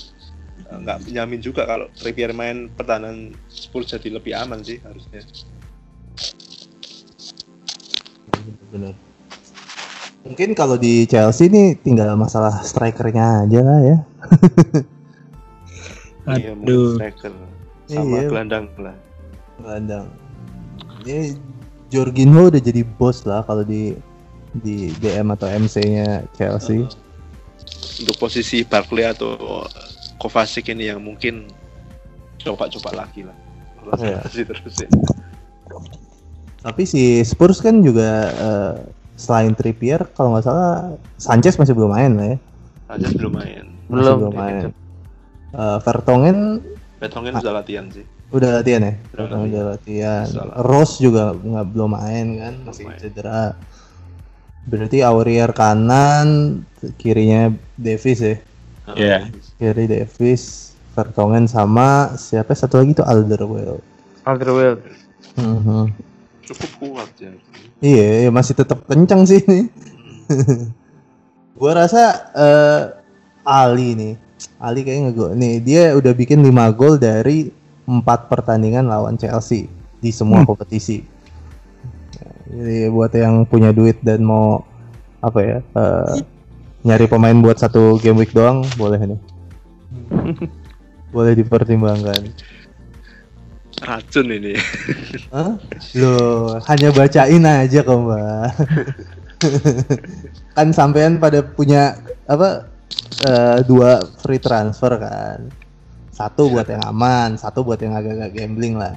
[0.57, 5.21] Eh, nggak menjamin juga kalau Trippier main pertahanan Spurs jadi lebih aman sih harusnya
[8.73, 8.97] Bener.
[10.27, 13.97] Mungkin kalau di Chelsea nih tinggal masalah strikernya aja lah ya.
[16.35, 17.33] Iya, aduh striker
[17.87, 18.27] sama Iya.
[18.27, 18.97] gelandang lah
[19.61, 20.07] Gelandang.
[21.07, 21.33] Ya,
[21.89, 23.95] Jorginho udah jadi bos lah kalau di
[24.65, 26.89] di DM atau MC-nya Chelsea.
[28.01, 29.65] Untuk posisi Barkley atau
[30.21, 31.49] Kovacic ini yang mungkin
[32.41, 33.37] coba-coba lagi lah.
[34.01, 34.19] Iya.
[34.27, 34.89] Terus ya.
[36.67, 38.75] Tapi si Spurs kan juga eh,
[39.15, 42.39] selain Trippier kalau nggak salah Sanchez masih belum main lah ya.
[42.91, 43.65] Aja belum main.
[43.87, 44.17] Masih Belum.
[44.27, 44.65] belum main.
[45.55, 46.39] Eh, Vertonghen
[46.99, 48.03] Betongin udah latihan sih.
[48.35, 48.95] Udah latihan ya?
[48.95, 50.27] Udah Vertonghen udah latihan.
[50.27, 50.57] Salah.
[50.67, 52.99] Rose juga nggak belum main kan, masih main.
[52.99, 53.45] cedera.
[54.67, 56.61] Berarti Aurier kanan,
[56.99, 58.35] kirinya Davis ya.
[58.95, 59.19] Iya.
[59.59, 63.83] Kiri Davis, Vertonghen sama siapa satu lagi tuh Alderweireld.
[64.27, 64.83] Alderweireld.
[65.39, 65.95] Mhm.
[66.47, 67.31] Cukup kuat ya.
[67.83, 69.69] Iya, iya, masih tetap kencang sih ini.
[71.59, 72.83] gua rasa eh,
[73.47, 74.15] Ali nih,
[74.59, 75.31] Ali kayaknya ngegol.
[75.39, 77.51] Nih dia udah bikin 5 gol dari
[77.87, 79.71] empat pertandingan lawan Chelsea
[80.03, 81.07] di semua kompetisi.
[82.47, 84.63] Jadi buat yang punya duit dan mau
[85.23, 86.15] apa ya eh,
[86.87, 89.21] nyari pemain buat satu game week doang boleh nih.
[91.15, 92.23] boleh dipertimbangkan.
[93.77, 94.57] Racun ini.
[95.29, 95.61] Hah?
[96.01, 98.49] Loh, hanya bacain aja kok, Mbak.
[100.57, 102.73] kan sampean pada punya apa
[103.29, 105.53] eh, dua free transfer kan.
[106.17, 108.97] Satu buat yang aman, satu buat yang agak-agak gambling lah.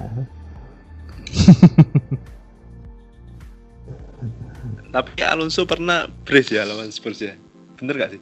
[4.90, 7.36] Tapi Alonso pernah brace ya lawan Spurs ya.
[7.76, 8.20] Bener gak sih?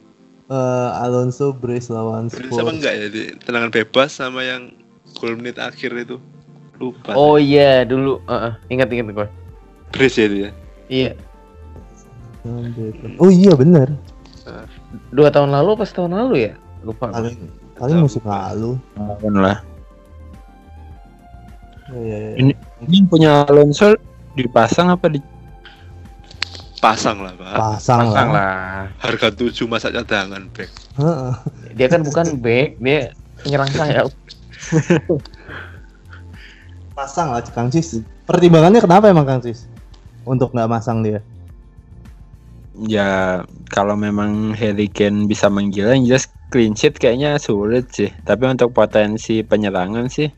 [0.51, 2.75] Eh, Alonso brace lawan Brace apa Spurs.
[2.75, 4.75] enggak ya di tendangan bebas sama yang
[5.15, 6.19] gol menit akhir itu.
[6.75, 7.15] Lupa.
[7.15, 8.19] Oh iya dulu.
[8.27, 9.27] Heeh, ingat-ingat gue.
[9.95, 10.51] brace ya itu ya.
[10.91, 11.11] Iya.
[13.15, 13.95] Oh iya bener.
[15.13, 16.53] Dua tahun lalu pas tahun lalu ya?
[16.83, 17.09] Lupa.
[17.15, 17.47] Paling
[17.79, 18.75] paling musim lalu.
[18.99, 19.63] Mungkin lah.
[21.89, 22.35] Iya, iya, iya.
[22.37, 22.53] Ini
[22.85, 23.97] ini punya Alonso
[24.37, 25.19] dipasang apa di
[26.79, 27.59] Pasang lah, Pak.
[27.59, 28.39] Pasang, Pasang lah.
[28.39, 28.83] lah.
[29.03, 30.71] Harga 7 masa cadangan, back.
[30.95, 31.33] Heeh.
[31.75, 33.11] Dia kan bukan back, dia
[33.43, 34.07] penyerang sayap.
[36.95, 37.99] Pasang lah Kang Cis.
[38.23, 39.67] Pertimbangannya kenapa emang Kang Cis?
[40.23, 41.19] Untuk nggak masang dia?
[42.85, 48.11] Ya kalau memang Harry Kane bisa menggila yang jelas clean sheet kayaknya sulit sih.
[48.23, 50.29] Tapi untuk potensi penyerangan sih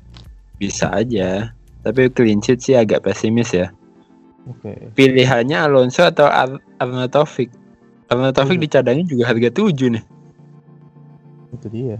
[0.57, 1.53] bisa aja.
[1.81, 3.67] Tapi clean sheet sih agak pesimis ya.
[4.49, 4.95] Oke.
[4.97, 7.53] Pilihannya Alonso atau Ar Arnautovic.
[8.09, 10.05] Arnautovic dicadangin juga harga 7 nih.
[11.51, 11.97] itu dia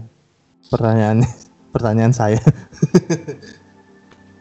[0.72, 1.20] pertanyaan
[1.74, 2.40] pertanyaan saya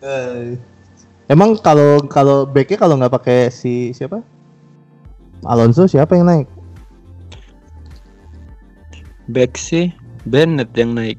[0.01, 0.57] Eh,
[1.33, 4.25] emang kalau kalau backnya kalau nggak pakai si siapa
[5.45, 6.47] Alonso siapa yang naik?
[9.31, 9.89] Back sih
[10.29, 11.17] Bennett yang naik.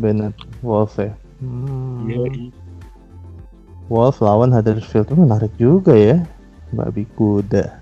[0.00, 0.34] Bennett
[0.66, 1.14] Wolf ya?
[1.38, 2.50] Hmm, Yoi.
[3.86, 6.18] Wolf lawan Huddersfield itu menarik juga ya.
[6.74, 7.78] Babi kuda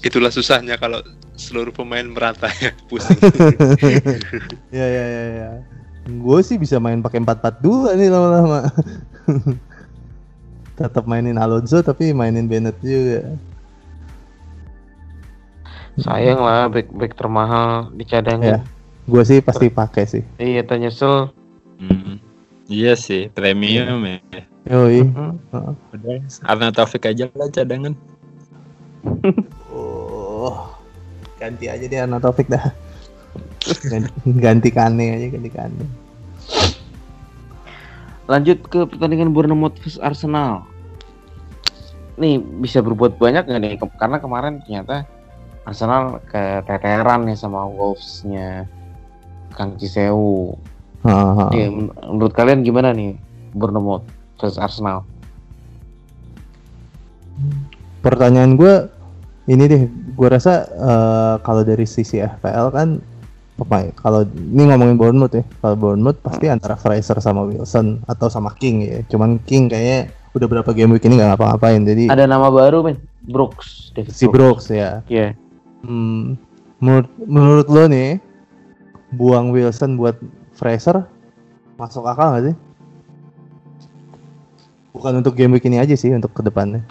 [0.00, 1.04] Itulah susahnya kalau
[1.36, 3.18] seluruh pemain merata ya, pusing.
[4.76, 5.48] ya ya ya ya.
[6.06, 8.70] Gue sih bisa main pakai 4-4-2 nih lama-lama.
[10.78, 13.34] Tetap mainin Alonso tapi mainin Bennett juga
[15.96, 18.60] Sayang lah back back termahal dicadangin.
[18.60, 18.60] Ya.
[19.06, 21.30] gue sih pasti pakai sih Iya, nyesel.
[21.78, 22.18] Hmm.
[22.66, 24.18] Iya sih, premium ya.
[24.66, 25.38] Hmm.
[25.54, 25.72] Heeh.
[25.94, 27.94] Udah, Arnautovic aja lah cadangan.
[29.70, 30.74] Oh,
[31.38, 32.74] ganti aja deh Arnautovic dah.
[33.86, 34.10] Ganti,
[34.42, 35.84] ganti Kane aja, ganti Kane.
[38.26, 40.66] Lanjut ke pertandingan Bournemouth vs Arsenal.
[42.18, 43.78] Nih bisa berbuat banyak nggak nih?
[44.02, 45.06] Karena kemarin ternyata
[45.66, 48.70] Arsenal keteteran nih sama Wolves-nya
[49.50, 50.54] Kang Cisewu.
[51.50, 53.18] Iya, men- menurut kalian gimana nih
[53.50, 54.06] Bournemouth
[54.38, 55.02] vs Arsenal?
[57.98, 58.74] Pertanyaan gue
[59.50, 62.88] ini deh, gue rasa eh, kalau dari sisi FPL kan
[63.56, 68.54] pemain kalau ini ngomongin Bournemouth ya, kalau Bournemouth pasti antara Fraser sama Wilson atau sama
[68.54, 68.98] King ya.
[69.10, 73.00] Cuman King kayaknya udah berapa game week ini nggak ngapa-ngapain, jadi Ada nama baru men,
[73.24, 73.90] Brooks.
[73.96, 75.00] David si Brooks ya.
[75.08, 75.45] Iya.
[75.86, 76.34] Hmm,
[76.82, 78.18] menurut menurut lo nih
[79.14, 80.18] buang Wilson buat
[80.50, 81.06] Fraser
[81.78, 82.56] masuk akal nggak sih?
[84.90, 86.82] Bukan untuk game week ini aja sih, untuk ke depannya.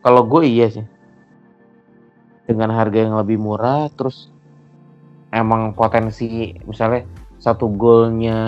[0.00, 0.86] Kalau gue iya sih.
[2.48, 4.32] Dengan harga yang lebih murah, terus
[5.28, 7.04] emang potensi misalnya
[7.36, 8.38] satu golnya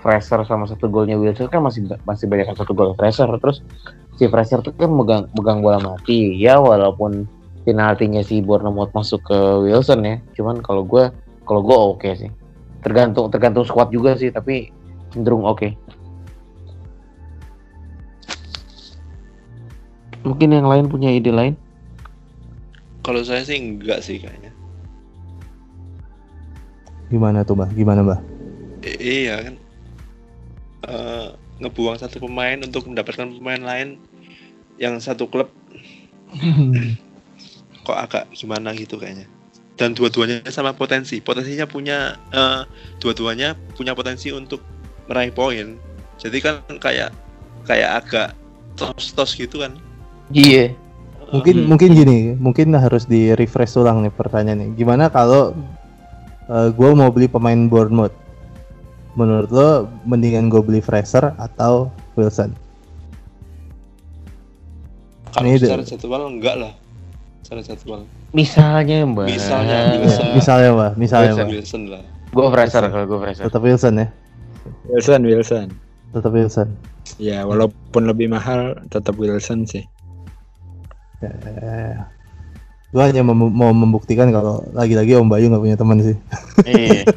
[0.00, 3.60] Fraser sama satu golnya Wilson kan masih masih banyak satu gol Fraser terus
[4.16, 7.28] si Fraser tuh kan megang megang bola mati ya walaupun
[7.70, 11.06] penaltinya si Bournemouth masuk ke Wilson ya cuman kalau gue
[11.46, 12.30] kalau gue oke sih
[12.82, 14.74] tergantung tergantung squad juga sih tapi
[15.14, 15.70] cenderung oke
[20.20, 21.56] Mungkin yang lain punya ide lain?
[23.00, 24.52] Kalau saya sih enggak sih kayaknya.
[27.08, 27.72] Gimana tuh, Mbah?
[27.72, 28.20] Gimana, Mbah?
[28.84, 29.54] I- iya kan.
[30.84, 31.28] Eh,
[31.64, 33.96] ngebuang satu pemain untuk mendapatkan pemain lain
[34.80, 35.52] yang satu klub
[37.90, 39.26] kok agak gimana gitu kayaknya.
[39.74, 41.18] Dan dua-duanya sama potensi.
[41.18, 42.62] Potensinya punya eh,
[43.02, 44.62] dua-duanya punya potensi untuk
[45.10, 45.74] meraih poin.
[46.22, 47.10] Jadi kan kayak
[47.66, 48.28] kayak agak
[48.78, 49.74] tos-tos gitu kan.
[50.30, 50.78] Iya.
[51.30, 51.66] mungkin Hmm.
[51.70, 54.74] mungkin gini, mungkin harus di refresh ulang nih pertanyaannya.
[54.74, 55.54] Gimana kalau
[56.50, 58.14] gue mau beli pemain Bournemouth?
[59.14, 59.70] Menurut lo
[60.06, 62.50] mendingan gue beli Fraser atau Wilson?
[65.30, 66.72] Kalau Ini secara jadwal enggak lah.
[67.50, 68.00] Secara jadwal.
[68.30, 69.26] Misalnya mbak.
[69.26, 70.26] Misalnya, Ya, Wilson.
[70.32, 71.42] misalnya Mbah, misalnya Wilson.
[71.42, 71.50] Mbah.
[71.52, 72.02] Wilson lah.
[72.30, 73.42] Gue Fraser kalau gue Fraser.
[73.44, 74.06] Tetap Wilson ya,
[74.86, 75.66] Wilson Wilson
[76.10, 76.68] tetap Wilson.
[77.16, 79.82] ya walaupun lebih mahal tetap Wilson sih
[82.88, 86.16] Gue hanya mem- mau membuktikan kalau lagi-lagi Om Bayu nggak punya teman sih.
[86.64, 87.02] Iya.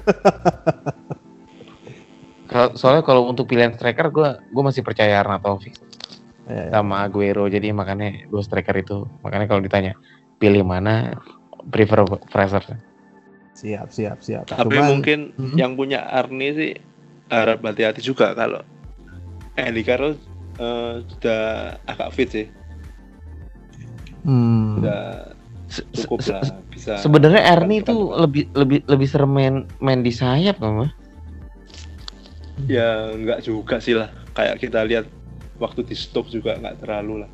[2.46, 5.78] Kalau- Soalnya kalau untuk pilihan striker gue gue masih percaya Arnautovic
[6.44, 9.96] Ya, sama Aguero jadi makanya gue striker itu makanya kalau ditanya
[10.38, 11.18] pilih mana
[11.70, 12.64] prefer Fraser.
[13.54, 14.44] siap, siap, siap.
[14.50, 15.56] Tapi Cuman- mungkin Mhm.
[15.56, 16.72] yang punya Arni sih
[17.30, 18.60] harap hati-hati juga kalau
[19.56, 20.18] Andy Carroll
[20.54, 21.42] eh, sudah
[21.86, 22.46] agak fit sih,
[24.22, 24.78] Hmm.
[24.78, 25.04] sudah
[25.66, 26.94] Se- cukup se- lah bisa.
[27.02, 30.94] Sebenarnya Ernie itu lebih lebih lebih serem main main di sayap kan, Mas?
[32.70, 34.14] Ya nggak juga sih lah.
[34.34, 35.06] Kayak kita lihat
[35.58, 37.32] waktu di stok juga nggak terlalu lah.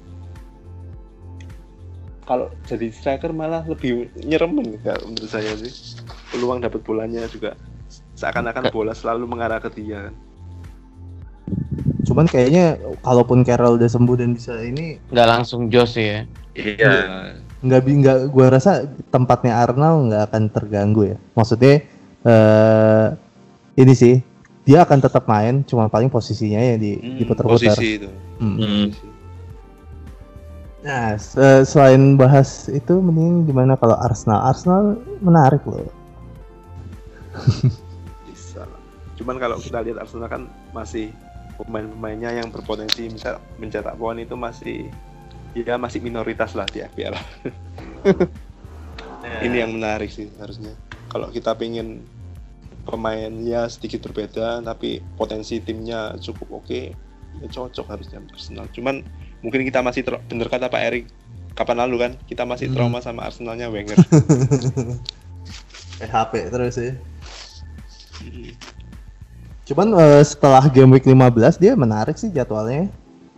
[2.30, 5.74] Kalau jadi striker malah lebih nyeremen ya menurut saya sih.
[6.30, 7.58] Peluang dapat bolanya juga
[8.14, 10.16] seakan-akan bola selalu mengarah ke dia kan.
[12.06, 16.30] Cuman kayaknya kalaupun Carroll udah sembuh dan bisa ini Nggak langsung Jos ya.
[16.54, 17.34] Iya.
[17.60, 21.18] nggak bi- nggak gua rasa tempatnya Arnold nggak akan terganggu ya.
[21.34, 21.82] Maksudnya
[22.30, 23.08] eh
[23.74, 24.22] ini sih
[24.70, 27.74] dia akan tetap main, cuma paling posisinya ya di Hmm, diputar-putar.
[27.74, 28.10] posisi itu.
[28.38, 28.54] Hmm.
[28.54, 28.86] Hmm.
[28.94, 29.09] Posisi.
[30.80, 34.40] Nah, se- selain bahas itu, mending gimana kalau Arsenal?
[34.48, 35.92] Arsenal menarik loh.
[38.28, 38.82] bisa lah.
[39.20, 41.12] Cuman kalau kita lihat Arsenal kan masih
[41.60, 44.88] pemain-pemainnya yang berpotensi misal mencetak poin itu masih
[45.52, 47.16] ya masih minoritas lah di FPL.
[49.44, 50.72] Ini yang menarik sih harusnya.
[51.12, 52.08] Kalau kita pengen
[52.88, 56.82] pemainnya sedikit berbeda tapi potensi timnya cukup oke,
[57.44, 58.72] ya cocok harusnya Arsenal.
[58.72, 59.04] Cuman
[59.40, 61.04] mungkin kita masih bener kata Pak Erik
[61.54, 62.76] kapan lalu kan kita masih Hmm.
[62.76, 63.96] trauma sama Arsenalnya Wenger.
[66.00, 66.92] PHP terus ya.
[69.66, 72.88] Cuman eh, setelah game week 15 dia menarik sih jadwalnya.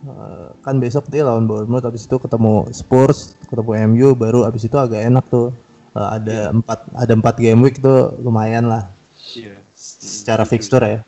[0.01, 4.73] Eh, kan besok dia lawan Bournemouth habis itu ketemu Spurs, ketemu MU baru habis itu
[4.73, 5.49] agak enak tuh.
[5.91, 8.87] Eh, ada empat ada empat game week tuh lumayan lah
[9.31, 9.59] Iya.
[9.75, 10.99] secara fixture ya.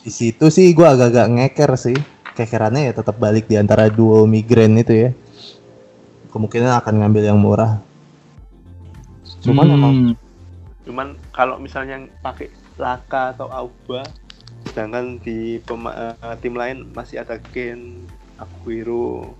[0.00, 1.96] Di situ sih gua agak-agak ngeker sih.
[2.36, 5.10] Kekerannya ya tetap balik di antara duo migrain itu ya.
[6.30, 7.82] Kemungkinan akan ngambil yang murah.
[9.42, 9.94] Cuman Hmm, emang
[10.80, 12.48] Cuman kalau misalnya pakai
[12.80, 14.02] Laka atau Auba,
[14.64, 18.08] sedangkan di pema- eh, tim lain masih ada Ken,
[18.40, 19.36] Aguero,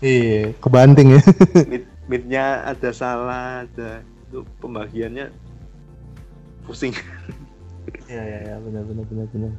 [0.00, 1.22] iya kebanting ya.
[1.68, 5.28] mid midnya ada salah, ada itu pembagiannya
[6.64, 6.96] pusing.
[8.08, 9.52] Iya iya ya, benar benar benar benar.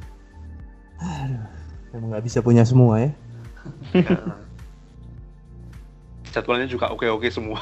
[1.00, 1.46] Aduh,
[1.94, 3.10] emang nggak bisa punya semua ya.
[6.34, 7.58] Jadwalnya juga oke-oke semua.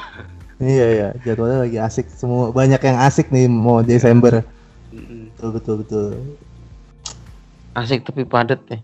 [0.59, 2.51] Iya iya, jadwalnya lagi asik semua.
[2.51, 4.43] Banyak yang asik nih mau Desember.
[4.91, 5.31] Mm-mm.
[5.33, 6.07] Betul betul betul.
[7.73, 8.77] Asik tapi padat ya.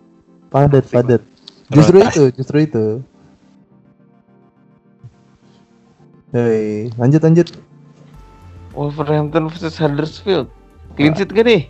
[0.50, 1.22] Padat padat.
[1.70, 2.86] Justru itu, justru itu.
[6.32, 7.48] Hei, lanjut lanjut.
[8.72, 10.48] Wolverhampton versus Huddersfield.
[10.96, 11.68] Clean sheet gak deh?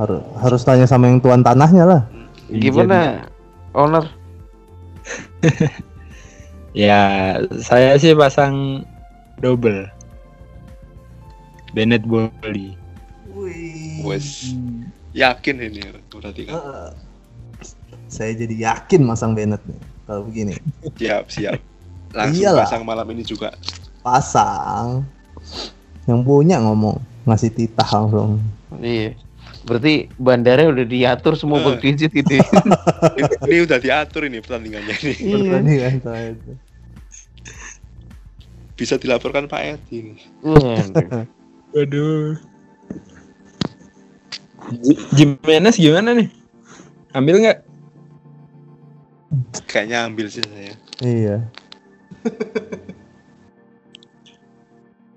[0.00, 2.02] Harus harus tanya sama yang tuan tanahnya lah.
[2.48, 3.28] Gimana?
[3.72, 4.04] Owner?
[6.86, 8.86] ya saya sih pasang
[9.42, 9.90] double
[11.74, 12.78] Bennett Bolly
[13.32, 14.04] Wih.
[14.04, 14.52] Wes
[15.16, 15.80] yakin ini
[16.12, 16.92] berarti kan.
[18.12, 20.54] Saya jadi yakin masang Bennett nih kalau begini.
[21.00, 21.56] Siap, siap.
[22.12, 22.68] Langsung Iyalah.
[22.68, 23.56] pasang malam ini juga.
[24.04, 25.08] Pasang.
[26.04, 28.36] Yang punya ngomong ngasih titah langsung.
[28.76, 29.16] Iya.
[29.62, 31.94] Berarti bandarnya udah diatur semua buat Eh.
[31.94, 32.46] sheet gitu ya.
[33.14, 35.14] ini, ini udah diatur ini pertandingannya ini.
[35.14, 35.36] Iya.
[35.38, 35.94] Pertandingan
[36.34, 36.52] itu.
[38.74, 39.96] Bisa dilaporkan Pak Edi.
[40.02, 40.22] ini.
[41.72, 42.36] Waduh.
[45.18, 46.30] Jimenez gimana nih
[47.12, 47.58] ambil nggak
[49.64, 50.74] Kayaknya ambil sih saya.
[51.00, 51.36] Iya.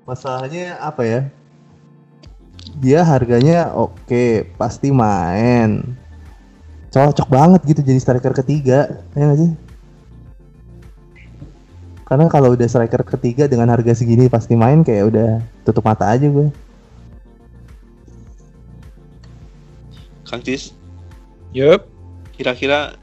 [0.07, 1.21] Masalahnya apa ya?
[2.75, 5.95] Dia harganya oke, pasti main.
[6.91, 9.51] Cocok banget gitu jadi striker ketiga, ya nggak sih?
[12.05, 15.29] Karena kalau udah striker ketiga dengan harga segini pasti main kayak udah
[15.65, 16.47] tutup mata aja gue.
[20.25, 20.73] Kang Cis,
[21.55, 21.85] Yup.
[22.35, 22.99] kira-kira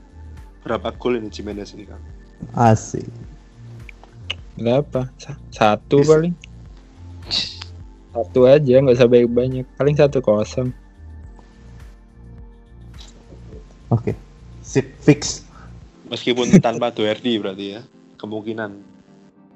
[0.63, 2.03] berapa gol ini Jimenez ini Kang?
[2.55, 3.09] Asik.
[4.55, 5.09] Berapa?
[5.17, 6.37] Sa- Satu paling.
[8.13, 9.65] Satu aja, nggak usah banyak-banyak.
[9.81, 10.69] Paling satu kosong.
[13.89, 14.13] Oke.
[14.61, 15.49] Sip fix.
[16.13, 17.81] Meskipun tanpa Doherty berarti ya.
[18.21, 18.93] Kemungkinan.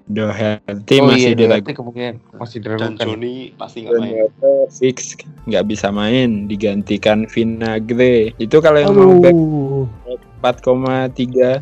[0.06, 1.74] Doherty oh masih iya, diragukan.
[1.74, 3.06] Kemungkinan masih Dan diragukan.
[3.10, 4.14] Joni pasti nggak main.
[4.14, 5.18] Ternyata fix
[5.50, 9.90] nggak bisa main digantikan Vinagre itu kalau yang mau back Aduh.
[10.46, 11.58] 4,3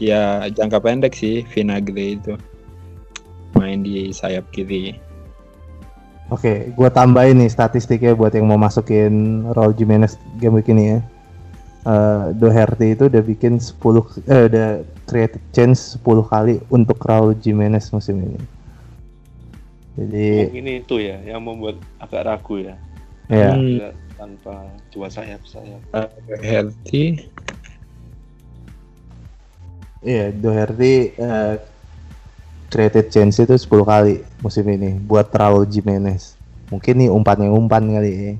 [0.00, 2.40] ya jangka pendek sih Vinagre itu
[3.52, 4.96] main di sayap kiri
[6.26, 11.00] Oke, gua tambahin nih statistiknya buat yang mau masukin Raul Jimenez game week ini ya.
[11.86, 13.78] Eh, Doherty itu udah bikin 10
[14.26, 18.42] eh udah created chance 10 kali untuk Raul Jimenez musim ini.
[19.94, 22.74] Jadi Mungkin itu ya yang membuat agak ragu ya.
[23.30, 23.78] ya Hmm.
[23.78, 25.78] Tidak Tanpa dua sayap sayap.
[26.26, 27.22] Doherty
[30.02, 31.54] iya Doherty eh,
[32.68, 36.34] created chance itu 10 kali musim ini buat Raul Jimenez.
[36.68, 38.32] Mungkin nih umpannya umpan kali ya.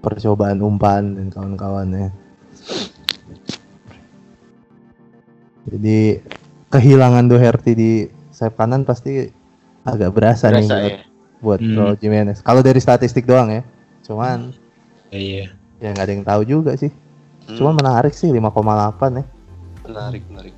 [0.00, 2.12] Percobaan umpan dan kawan-kawannya.
[5.68, 6.20] Jadi
[6.72, 7.90] kehilangan Doherty di
[8.32, 9.28] sayap kanan pasti
[9.84, 10.98] agak berasa, nih Berasa buat, ya.
[11.40, 11.76] buat Hmm.
[11.76, 12.38] Raul Jimenez.
[12.40, 13.62] Kalau dari statistik doang ya.
[14.04, 14.52] Cuman
[15.12, 16.92] iya ya nggak ada yang tahu juga sih.
[17.48, 19.24] Hmm, Cuman menarik sih 5,8 ya.
[19.90, 20.54] menarik menarik.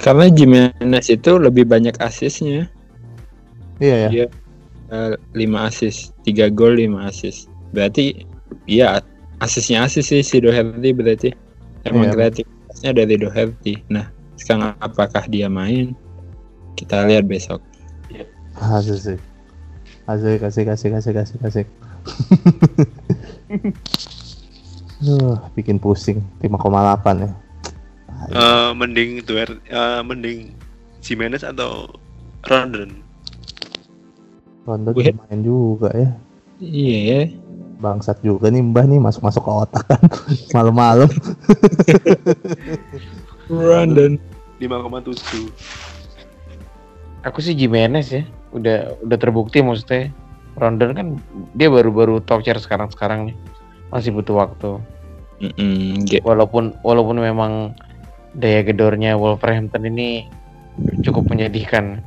[0.00, 2.68] Karena Jimenez itu lebih banyak asisnya
[3.82, 4.08] Iya ya.
[4.10, 4.26] Dia
[4.90, 8.22] eh, 5 asis 3 gol 5 asis berarti
[8.70, 9.02] iya
[9.42, 11.30] asisnya asis sih si Doherty berarti
[11.84, 12.14] emang Iya.
[12.14, 14.06] kreativitasnya dari Doherty nah
[14.38, 15.94] sekarang apakah dia main
[16.78, 17.58] kita lihat besok
[18.54, 19.18] Asik.
[20.06, 21.64] Asik kasih kasih kasih kasih kasih.
[25.02, 27.30] Duh, bikin pusing 5,8 ya.
[28.24, 30.38] Eh, mending Doherty, eh, mending
[31.00, 31.86] Jimenez atau
[32.44, 32.90] Rondon?
[34.64, 36.08] Rondo Gue- main juga ya.
[36.56, 37.20] iya ya
[37.76, 40.00] Bangsat juga nih Mbah nih masuk-masuk ke otak kan
[40.56, 41.10] malam-malam.
[43.50, 44.16] Brandon
[44.56, 45.52] 5,7.
[47.22, 48.22] Aku sih Jimenez ya.
[48.50, 50.08] Udah udah terbukti maksudnya.
[50.54, 51.06] Rondon kan
[51.52, 53.36] dia baru-baru top chair sekarang-sekarang nih.
[53.90, 54.80] Masih butuh waktu.
[55.42, 57.74] Mm-mm, ge- Walaupun walaupun memang
[58.34, 60.26] daya gedornya Wolverhampton ini
[61.02, 62.02] cukup menyedihkan.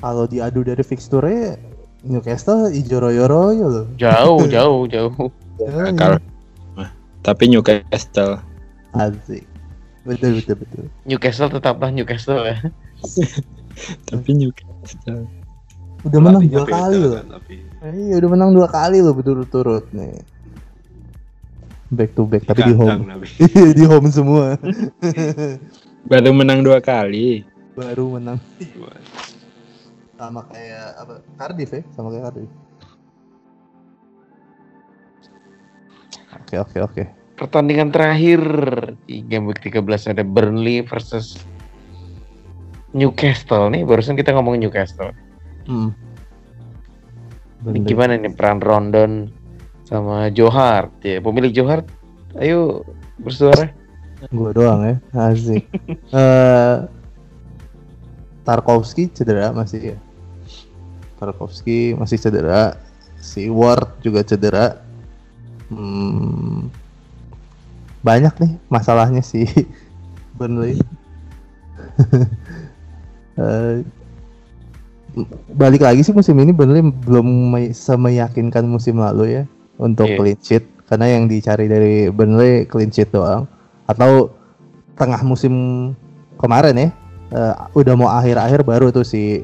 [0.00, 1.56] Kalau diadu dari fixture
[2.04, 3.86] Newcastle ijo royo-royo loh.
[4.02, 5.32] Jauh, jauh, jauh.
[5.56, 6.18] Ya, kalau
[7.24, 8.36] tapi Newcastle
[8.92, 9.48] Asik.
[10.04, 10.84] Betul betul betul.
[11.08, 12.60] Newcastle tetaplah Newcastle ya.
[14.12, 15.24] tapi Newcastle
[16.04, 17.12] Udah menang Pelatihnya dua kali loh.
[17.16, 20.20] kan, tapi Eh, Iya udah menang dua kali loh betul-turut nih.
[21.94, 23.06] Back to back tapi di home.
[23.06, 23.26] tapi.
[23.78, 24.58] di home semua.
[26.10, 28.36] baru menang dua kali Baru menang
[30.14, 31.14] sama kayak apa?
[31.36, 32.50] Cardiff ya, sama kayak Cardiff.
[36.34, 37.02] Oke oke oke.
[37.34, 38.40] Pertandingan terakhir
[39.10, 41.34] di game week 13 ada Burnley versus
[42.94, 43.82] Newcastle nih.
[43.82, 45.10] Barusan kita ngomong Newcastle.
[45.66, 45.90] Hmm.
[47.64, 49.34] Ini gimana nih peran Rondon
[49.84, 50.88] sama Johar?
[51.04, 51.84] Ya, pemilik Johar,
[52.40, 52.82] ayo
[53.20, 53.70] bersuara.
[54.32, 55.68] Gua doang ya, asik.
[56.16, 56.76] Eh
[58.44, 59.98] Tarkovsky cedera masih ya.
[61.16, 62.76] Tarkovsky masih cedera.
[63.16, 64.84] Si Ward juga cedera.
[65.72, 66.68] Hmm,
[68.04, 69.48] banyak nih masalahnya si
[70.36, 70.76] Burnley.
[73.34, 73.82] Eh,
[75.58, 79.44] balik lagi sih musim ini Burnley belum me- semeyakinkan musim lalu ya
[79.78, 80.16] untuk Iya.
[80.18, 83.48] clean sheet karena yang dicari dari Burnley clean sheet doang
[83.88, 84.30] atau
[84.94, 85.54] tengah musim
[86.38, 86.88] kemarin ya
[87.34, 89.42] eh, udah mau akhir-akhir baru tuh si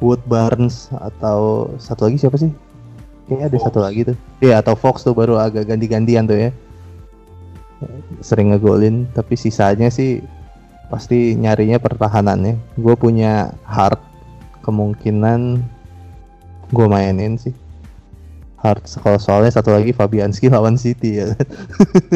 [0.00, 2.48] Wood Barnes atau satu lagi siapa sih?
[3.28, 3.64] Kayaknya ada Fox.
[3.68, 4.16] satu lagi tuh.
[4.40, 6.50] Iya atau Fox tuh baru agak ganti-gantian tuh ya.
[8.24, 10.24] Sering ngegolin tapi sisanya sih
[10.88, 12.56] pasti nyarinya pertahanannya.
[12.80, 14.00] Gue punya Hart
[14.64, 15.60] kemungkinan
[16.72, 17.52] gue mainin sih.
[18.60, 21.32] Hart kalau soalnya satu lagi Fabianski lawan City ya.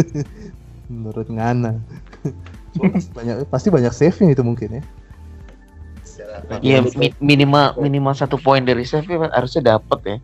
[0.93, 1.81] Menurut Ngana.
[3.17, 4.83] banyak pasti banyak saving itu mungkin ya.
[6.61, 10.17] Iya mi- minimal minimal satu poin dari save ya, harusnya dapat ya.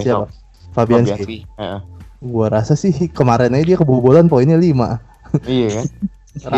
[0.00, 0.26] Siapa?
[0.26, 0.28] Besok,
[0.74, 1.46] Fabianski.
[1.46, 1.80] Heeh.
[2.22, 4.98] Gua rasa sih kemarin aja dia kebobolan poinnya 5.
[5.46, 5.86] Iya kan.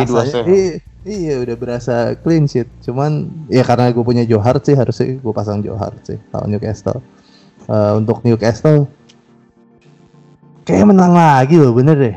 [0.07, 0.49] Dua Rasanya save.
[0.49, 0.71] iya,
[1.05, 2.71] iya udah berasa clean sheet.
[2.87, 6.55] Cuman ya karena gue punya Joe Hart sih harusnya gue pasang Joe Hart sih lawan
[6.55, 7.03] Newcastle.
[7.65, 8.85] Eh, untuk Newcastle
[10.65, 12.17] kayak menang lagi loh bener deh.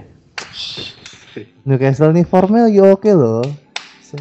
[1.64, 3.44] Newcastle nih formnya lagi oke loh.
[4.04, 4.20] Se-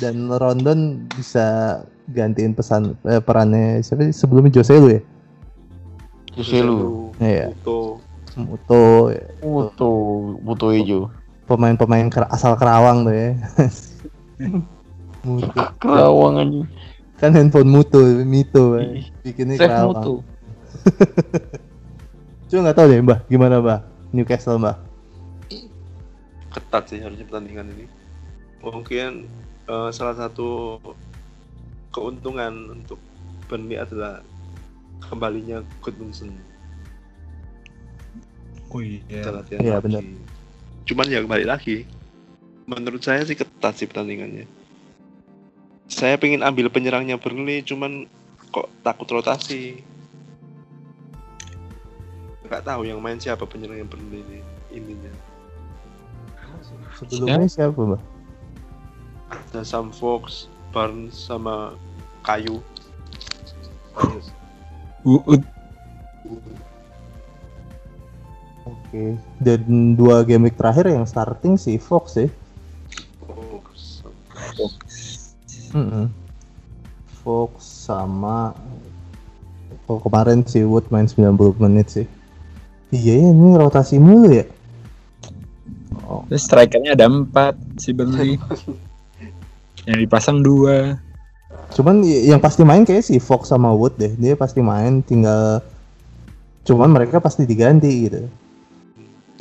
[0.00, 1.80] Dan Rondon bisa
[2.12, 5.00] gantiin pesan eh, perannya siapa sih sebelumnya Joselu ya?
[6.36, 7.12] Joselu.
[7.20, 7.52] Iya.
[7.52, 8.00] Itu
[8.36, 9.24] Muto ya.
[9.44, 11.12] Butuh hijau.
[11.44, 13.30] pemain-pemain asal Kerawang tuh ya.
[15.24, 15.48] Muto.
[15.80, 16.60] Kerawang aja.
[17.22, 19.06] kan handphone mutu mito eh.
[19.22, 20.14] bikinnya kerawang mutu.
[22.48, 23.80] cuma nggak tahu deh mbah gimana mbah
[24.12, 24.76] Newcastle mbah
[26.52, 27.86] ketat sih harusnya pertandingan ini.
[28.60, 29.26] Mungkin
[29.66, 30.78] eh, salah satu
[31.92, 33.00] keuntungan untuk
[33.48, 34.20] Burnley adalah
[35.02, 36.32] kembalinya Goodmanson.
[38.72, 39.04] Oh iya.
[39.60, 40.00] Iya, benar.
[40.88, 41.84] Cuman ya kembali lagi.
[42.64, 44.48] Menurut saya sih ketat sih pertandingannya.
[45.92, 48.08] Saya pengen ambil penyerangnya Burnley, cuman
[48.48, 49.84] kok takut rotasi.
[52.50, 54.38] Gak tahu yang main siapa penyerangnya Burnley ini
[54.72, 55.12] intinya.
[56.98, 58.02] sebelumnya siapa mbah
[59.32, 61.74] Ada Sam Fox, Barnes sama
[62.22, 62.62] Kayu.
[65.02, 65.42] Uut.
[68.62, 69.04] oke
[69.42, 72.28] dan dua game week terakhir yang starting si Fox ya
[74.52, 74.76] Fox.
[75.72, 76.06] Mm-mm.
[77.24, 78.52] Fox sama
[79.88, 82.06] oh, kemarin si Wood main 90 menit sih
[82.92, 84.46] iya ya ini rotasi mulu ya?
[86.04, 88.36] Oh, Terus strikernya ada empat si Burnley.
[89.88, 91.00] yang dipasang dua.
[91.72, 94.12] cuman yang pasti main kayak si Fox sama Wood deh.
[94.20, 95.64] Dia pasti main tinggal
[96.62, 98.22] cuman mereka pasti diganti gitu.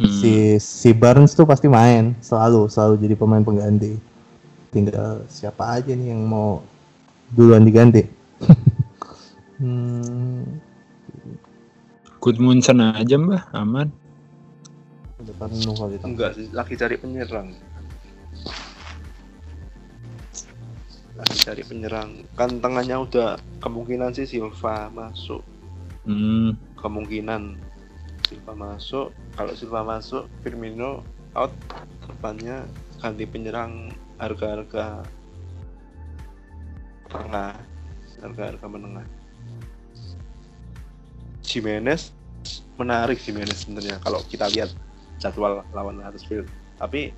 [0.01, 0.07] Hmm.
[0.07, 3.99] si si Barnes tuh pasti main selalu selalu jadi pemain pengganti.
[4.71, 6.63] Tinggal siapa aja nih yang mau
[7.35, 8.07] duluan diganti.
[9.61, 10.57] Hmm,
[12.21, 13.89] Goodmanson aja mbah, aman.
[15.21, 17.49] udah penuh kali itu Enggak sih, lagi cari penyerang.
[21.17, 22.21] Lagi cari penyerang.
[22.37, 25.41] Kan tengahnya udah kemungkinan sih Silva masuk.
[26.05, 26.53] Hmm.
[26.77, 27.57] Kemungkinan
[28.29, 29.09] Silva masuk.
[29.33, 31.01] Kalau Silva masuk, Firmino
[31.33, 31.53] out.
[32.05, 32.69] Depannya
[33.01, 33.89] ganti penyerang
[34.21, 35.05] harga-harga
[37.09, 37.57] tengah.
[38.21, 39.20] Harga-harga menengah.
[41.51, 42.15] Jimenez
[42.79, 44.71] menarik Jimenez sebenarnya kalau kita lihat
[45.19, 46.47] jadwal lawan Huddersfield.
[46.79, 47.11] Tapi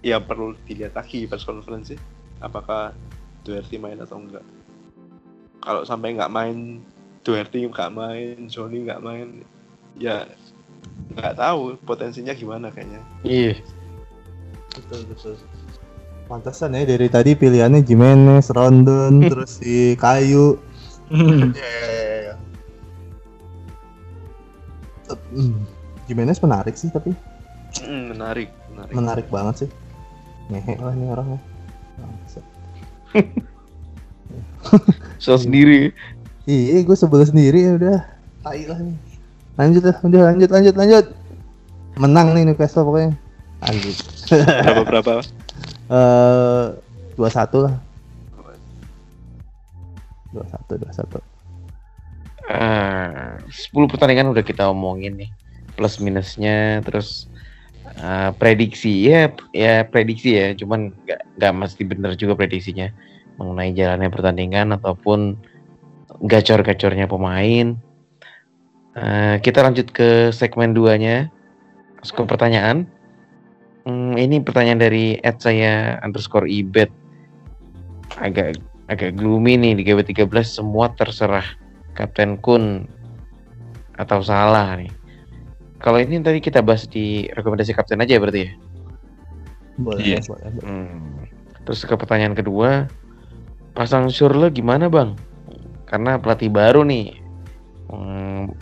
[0.00, 2.00] ya perlu dilihat lagi press conference sih.
[2.38, 2.94] Apakah
[3.42, 4.46] Doherty main atau enggak.
[5.58, 6.78] Kalau sampai nggak main,
[7.26, 9.42] Doherty nggak main, Johnny nggak main,
[9.98, 10.24] ya
[11.18, 13.02] nggak tahu potensinya gimana kayaknya.
[13.26, 13.58] Iya.
[14.68, 15.34] betul betul
[16.28, 20.60] pantesan ya dari tadi pilihannya Jimenez, Rondon, terus si Kayu
[21.08, 21.56] Hmm.
[26.08, 27.12] Jimenez menarik sih tapi.
[27.84, 28.92] Mm, menarik, menarik.
[28.96, 29.70] Menarik banget sih.
[30.48, 31.40] Ngehe lah ini orangnya.
[35.20, 35.92] Soal sendiri.
[36.48, 38.00] Iya, gue sebel sendiri ya udah.
[38.40, 38.96] Tai lah nih.
[39.60, 41.04] Lanjut lah, udah lanjut lanjut lanjut.
[42.00, 43.12] Menang nih Newcastle pokoknya.
[43.60, 43.96] Lanjut.
[44.64, 45.12] berapa berapa?
[45.92, 46.78] Uh,
[47.20, 47.74] 21 lah.
[50.32, 51.27] 21 21.
[52.48, 55.30] Eh, sepuluh 10 pertandingan udah kita omongin nih.
[55.76, 57.28] Plus minusnya terus
[58.00, 59.04] uh, prediksi.
[59.04, 60.56] Ya ya prediksi ya.
[60.56, 62.88] Cuman nggak nggak mesti bener juga prediksinya.
[63.36, 65.36] Mengenai jalannya pertandingan ataupun
[66.24, 67.76] gacor-gacornya pemain.
[68.96, 71.28] Uh, kita lanjut ke segmen duanya.
[72.00, 72.88] Skor pertanyaan.
[73.84, 76.88] Hmm, ini pertanyaan dari at saya underscore ibet.
[78.16, 78.56] Agak
[78.88, 81.67] agak gloomy nih di GW13 semua terserah.
[81.98, 82.86] Kapten Kun
[83.98, 84.94] atau salah nih.
[85.82, 88.52] Kalau ini tadi kita bahas di rekomendasi kapten aja ya berarti ya.
[89.78, 90.18] boleh Iya.
[90.26, 90.62] boleh, boleh.
[90.62, 91.26] Hmm.
[91.66, 92.86] Terus ke pertanyaan kedua,
[93.74, 95.18] pasang Surle gimana bang?
[95.90, 97.18] Karena pelatih baru nih,
[97.90, 98.54] hmm,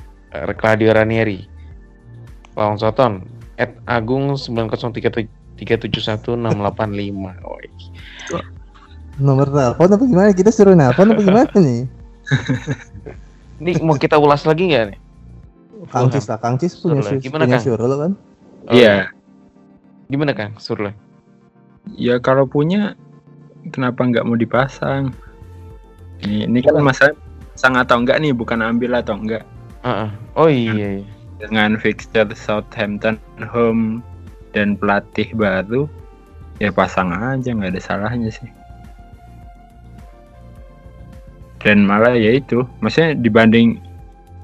[0.57, 1.45] Claudio Ranieri,
[2.57, 3.25] lawan Soton,
[3.61, 5.61] at Agung 903371685.
[7.53, 7.69] Woi.
[9.17, 11.89] nomor telepon apa gimana kita suruh nelpon apa gimana nih
[13.57, 14.99] Ini mau kita ulas lagi nggak nih?
[15.89, 17.01] Kang Cis lah Kang Cis punya.
[17.01, 17.65] Sur- Gimana, punya Kang?
[17.65, 18.13] Surle kan
[18.67, 18.95] Oh, Iya.
[20.11, 20.53] Gimana Kang?
[20.59, 20.93] Surle?
[21.95, 22.99] Ya kalau punya
[23.71, 25.15] kenapa nggak mau dipasang?
[26.25, 27.15] Ini, ini kan masalah
[27.53, 29.45] pasang atau enggak nih, bukan ambil atau enggak.
[29.85, 30.11] Heeh.
[30.37, 31.07] Oh iya, iya.
[31.37, 33.21] Dengan fixture Southampton
[33.53, 34.01] home
[34.57, 35.85] dan pelatih baru,
[36.59, 38.49] ya pasang aja nggak ada salahnya sih.
[41.61, 43.81] Dan malah ya itu, maksudnya dibanding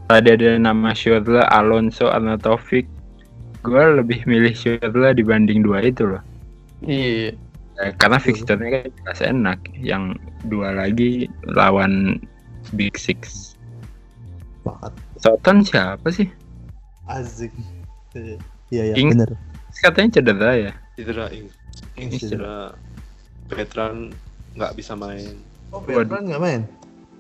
[0.09, 2.89] tadi ada nama Schürrle, Alonso, atau Taufik,
[3.63, 6.23] gue lebih milih Schürrle dibanding dua itu loh.
[6.83, 7.37] Iya.
[7.81, 9.59] Eh, karena fixturenya kan jelas enak.
[9.81, 10.21] Yang
[10.51, 12.21] dua lagi lawan
[12.77, 13.53] Big Six.
[15.23, 16.29] Soton siapa sih?
[17.09, 17.51] Azik.
[18.71, 19.33] Iya, iya, Ing- bener.
[19.81, 20.73] Katanya cedera ya.
[20.95, 21.49] cedera Ing
[21.97, 22.77] Ing Ings cedera
[23.49, 24.13] veteran
[24.53, 25.41] nggak bisa main
[25.73, 26.63] Oh, Bertrand nggak main?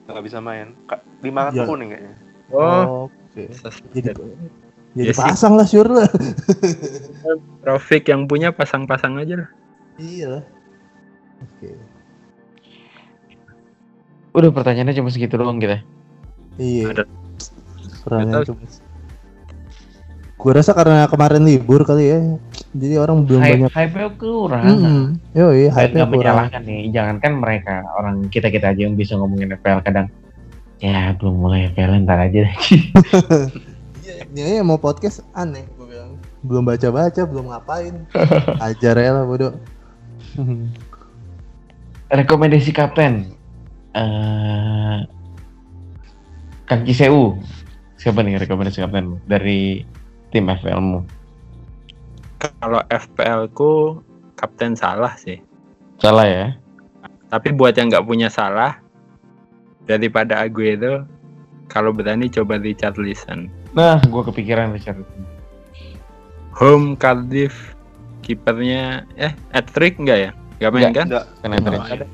[0.05, 0.75] Nggak bisa main
[1.21, 1.67] lima kartu Ya.
[1.67, 2.17] kuning kayaknya
[2.53, 3.49] Oh, Oke.
[3.51, 4.13] sas- Jadi
[4.93, 6.05] jadi Ya pasang lah sure lah.
[7.65, 9.49] Taufik yang punya pasang-pasang aja lah.
[9.97, 10.45] iya.
[11.41, 11.73] Oke.
[14.33, 15.81] Udah pertanyaannya cuma segitu doang kita.
[16.57, 16.93] Iya.
[16.93, 17.09] Ada-
[18.05, 18.61] Perannya Nggak cuma.
[20.37, 22.19] Gue rasa karena kemarin libur kali ya.
[22.73, 23.71] Jadi orang belum Hype, banyak.
[23.77, 24.65] hype-nya kurang.
[24.65, 25.05] Hmm.
[25.37, 26.13] Yo, iya, hype Nggak kurang.
[26.41, 30.09] menyalahkan nih, jangankan mereka orang kita kita aja yang bisa ngomongin FPL kadang.
[30.81, 32.55] Ya belum mulai FPL ntar aja deh.
[34.33, 36.17] Iya, ini mau podcast aneh gue bilang.
[36.41, 38.09] Belum baca-baca, belum ngapain.
[38.65, 39.53] Ajar ya lah bodoh.
[42.11, 43.37] Rekomendasi kapten.
[43.93, 44.99] Eh
[46.65, 47.37] Kang Kiseu.
[47.95, 49.85] Siapa nih rekomendasi kapten dari
[50.33, 51.05] tim FPL-mu?
[52.43, 54.03] Kalau FPL ku
[54.35, 55.39] kapten salah sih.
[56.03, 56.47] Salah ya?
[57.31, 58.77] Tapi buat yang nggak punya salah
[59.87, 61.07] daripada Aguero,
[61.71, 63.47] kalau berani coba Richard Listen.
[63.73, 65.01] Nah, gua kepikiran Richard.
[66.59, 67.73] Home Cardiff
[68.21, 70.31] kipernya eh Ettrick enggak ya?
[70.61, 70.95] Enggak main Nggak.
[70.95, 71.07] kan?
[71.09, 72.01] enggak Karena Nggak Ettrick.
[72.03, 72.11] main.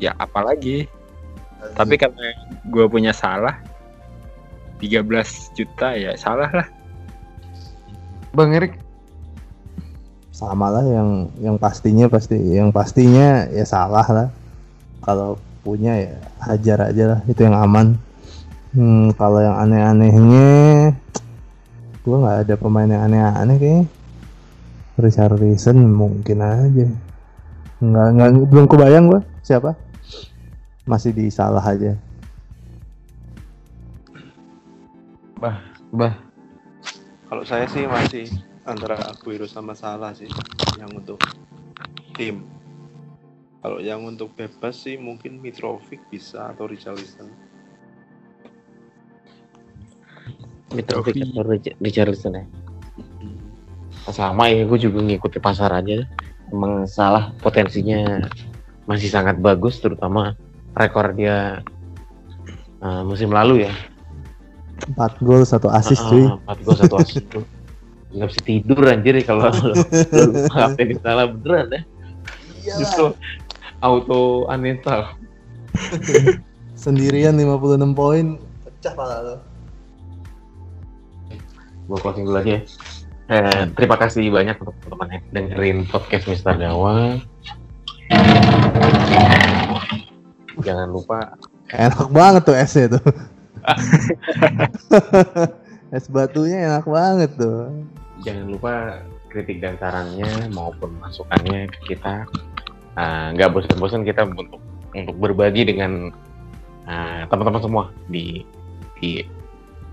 [0.00, 0.78] Ya apalagi.
[1.76, 2.32] Tapi karena
[2.72, 3.60] gue punya salah
[4.80, 5.04] 13
[5.52, 6.66] juta ya salah lah.
[8.30, 8.78] Bang Erik,
[10.30, 14.28] sama lah yang yang pastinya pasti yang pastinya ya salah lah.
[15.02, 17.98] Kalau punya ya hajar aja lah itu yang aman.
[18.70, 20.48] Hmm, kalau yang aneh-anehnya
[22.06, 23.84] gua nggak ada pemain yang aneh-aneh kayaknya.
[25.00, 26.86] Richarlison mungkin aja.
[27.82, 29.74] Nggak nggak belum kebayang gua siapa.
[30.86, 31.98] Masih di salah aja
[35.90, 36.14] bah,
[37.30, 38.26] kalau saya sih masih
[38.66, 40.28] antara Aguero sama Salah sih
[40.76, 41.22] yang untuk
[42.18, 42.42] tim
[43.62, 47.30] kalau yang untuk bebas sih mungkin Mitrovic bisa atau Richarlison
[50.70, 52.44] Mitrovic atau Rich- Richarlison ya?
[54.10, 56.02] Sama ya, gue juga ngikuti pasar aja.
[56.50, 58.26] Emang salah potensinya
[58.86, 60.34] masih sangat bagus, terutama
[60.74, 61.62] rekor dia
[62.82, 63.72] eh, musim lalu ya.
[64.88, 67.44] 4 gol satu assist cuy Ah, Empat gol satu assist tuh.
[68.10, 69.46] Nggak bisa tidur anjir kalau
[70.54, 71.80] apa yang salah beneran ya.
[72.76, 73.14] Justru
[73.78, 75.14] auto uninstall.
[76.74, 77.60] sendirian 56
[77.92, 78.26] poin
[78.64, 79.36] pecah pala lo
[81.86, 82.56] Gue closing dulu aja.
[82.56, 82.60] ya.
[83.30, 87.22] Eh, terima kasih banyak untuk teman-teman yang dengerin podcast Mister Gawang.
[90.60, 91.38] Jangan lupa
[91.70, 93.02] Enak banget tuh esnya tuh.
[95.96, 97.68] es batunya enak banget tuh.
[98.20, 99.00] jangan lupa
[99.30, 102.26] kritik dan sarannya maupun masukannya ke kita.
[102.98, 104.58] Ah, nggak bosan-bosan kita untuk
[104.92, 106.10] untuk berbagi dengan
[106.84, 108.42] ah, teman-teman semua di
[108.98, 109.24] di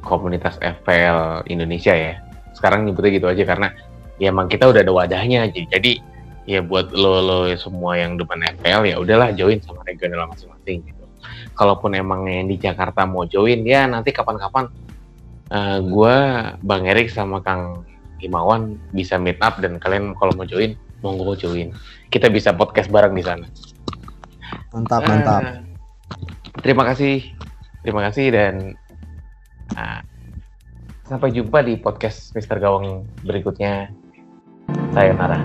[0.03, 2.17] komunitas FPL Indonesia ya.
[2.57, 3.69] Sekarang nyebutnya gitu aja karena
[4.17, 5.47] ya emang kita udah ada wadahnya.
[5.47, 6.01] Aja jadi
[6.49, 10.81] ya buat lo lo semua yang depan FPL ya udahlah join sama regional masing-masing
[11.53, 14.69] kalaupun emang yang di Jakarta mau join ya nanti kapan-kapan
[15.51, 16.15] eh, gua
[16.61, 17.83] Bang Erik sama Kang
[18.17, 21.73] Himawan bisa meet up dan kalian kalau mau join monggo join.
[22.09, 23.45] Kita bisa podcast bareng di sana.
[24.73, 25.41] Mantap, mantap.
[25.43, 25.57] Ah,
[26.63, 27.21] terima kasih.
[27.85, 28.75] Terima kasih dan
[29.77, 30.01] ah,
[31.07, 33.93] sampai jumpa di podcast Mister Gawang berikutnya.
[34.91, 35.39] Sayonara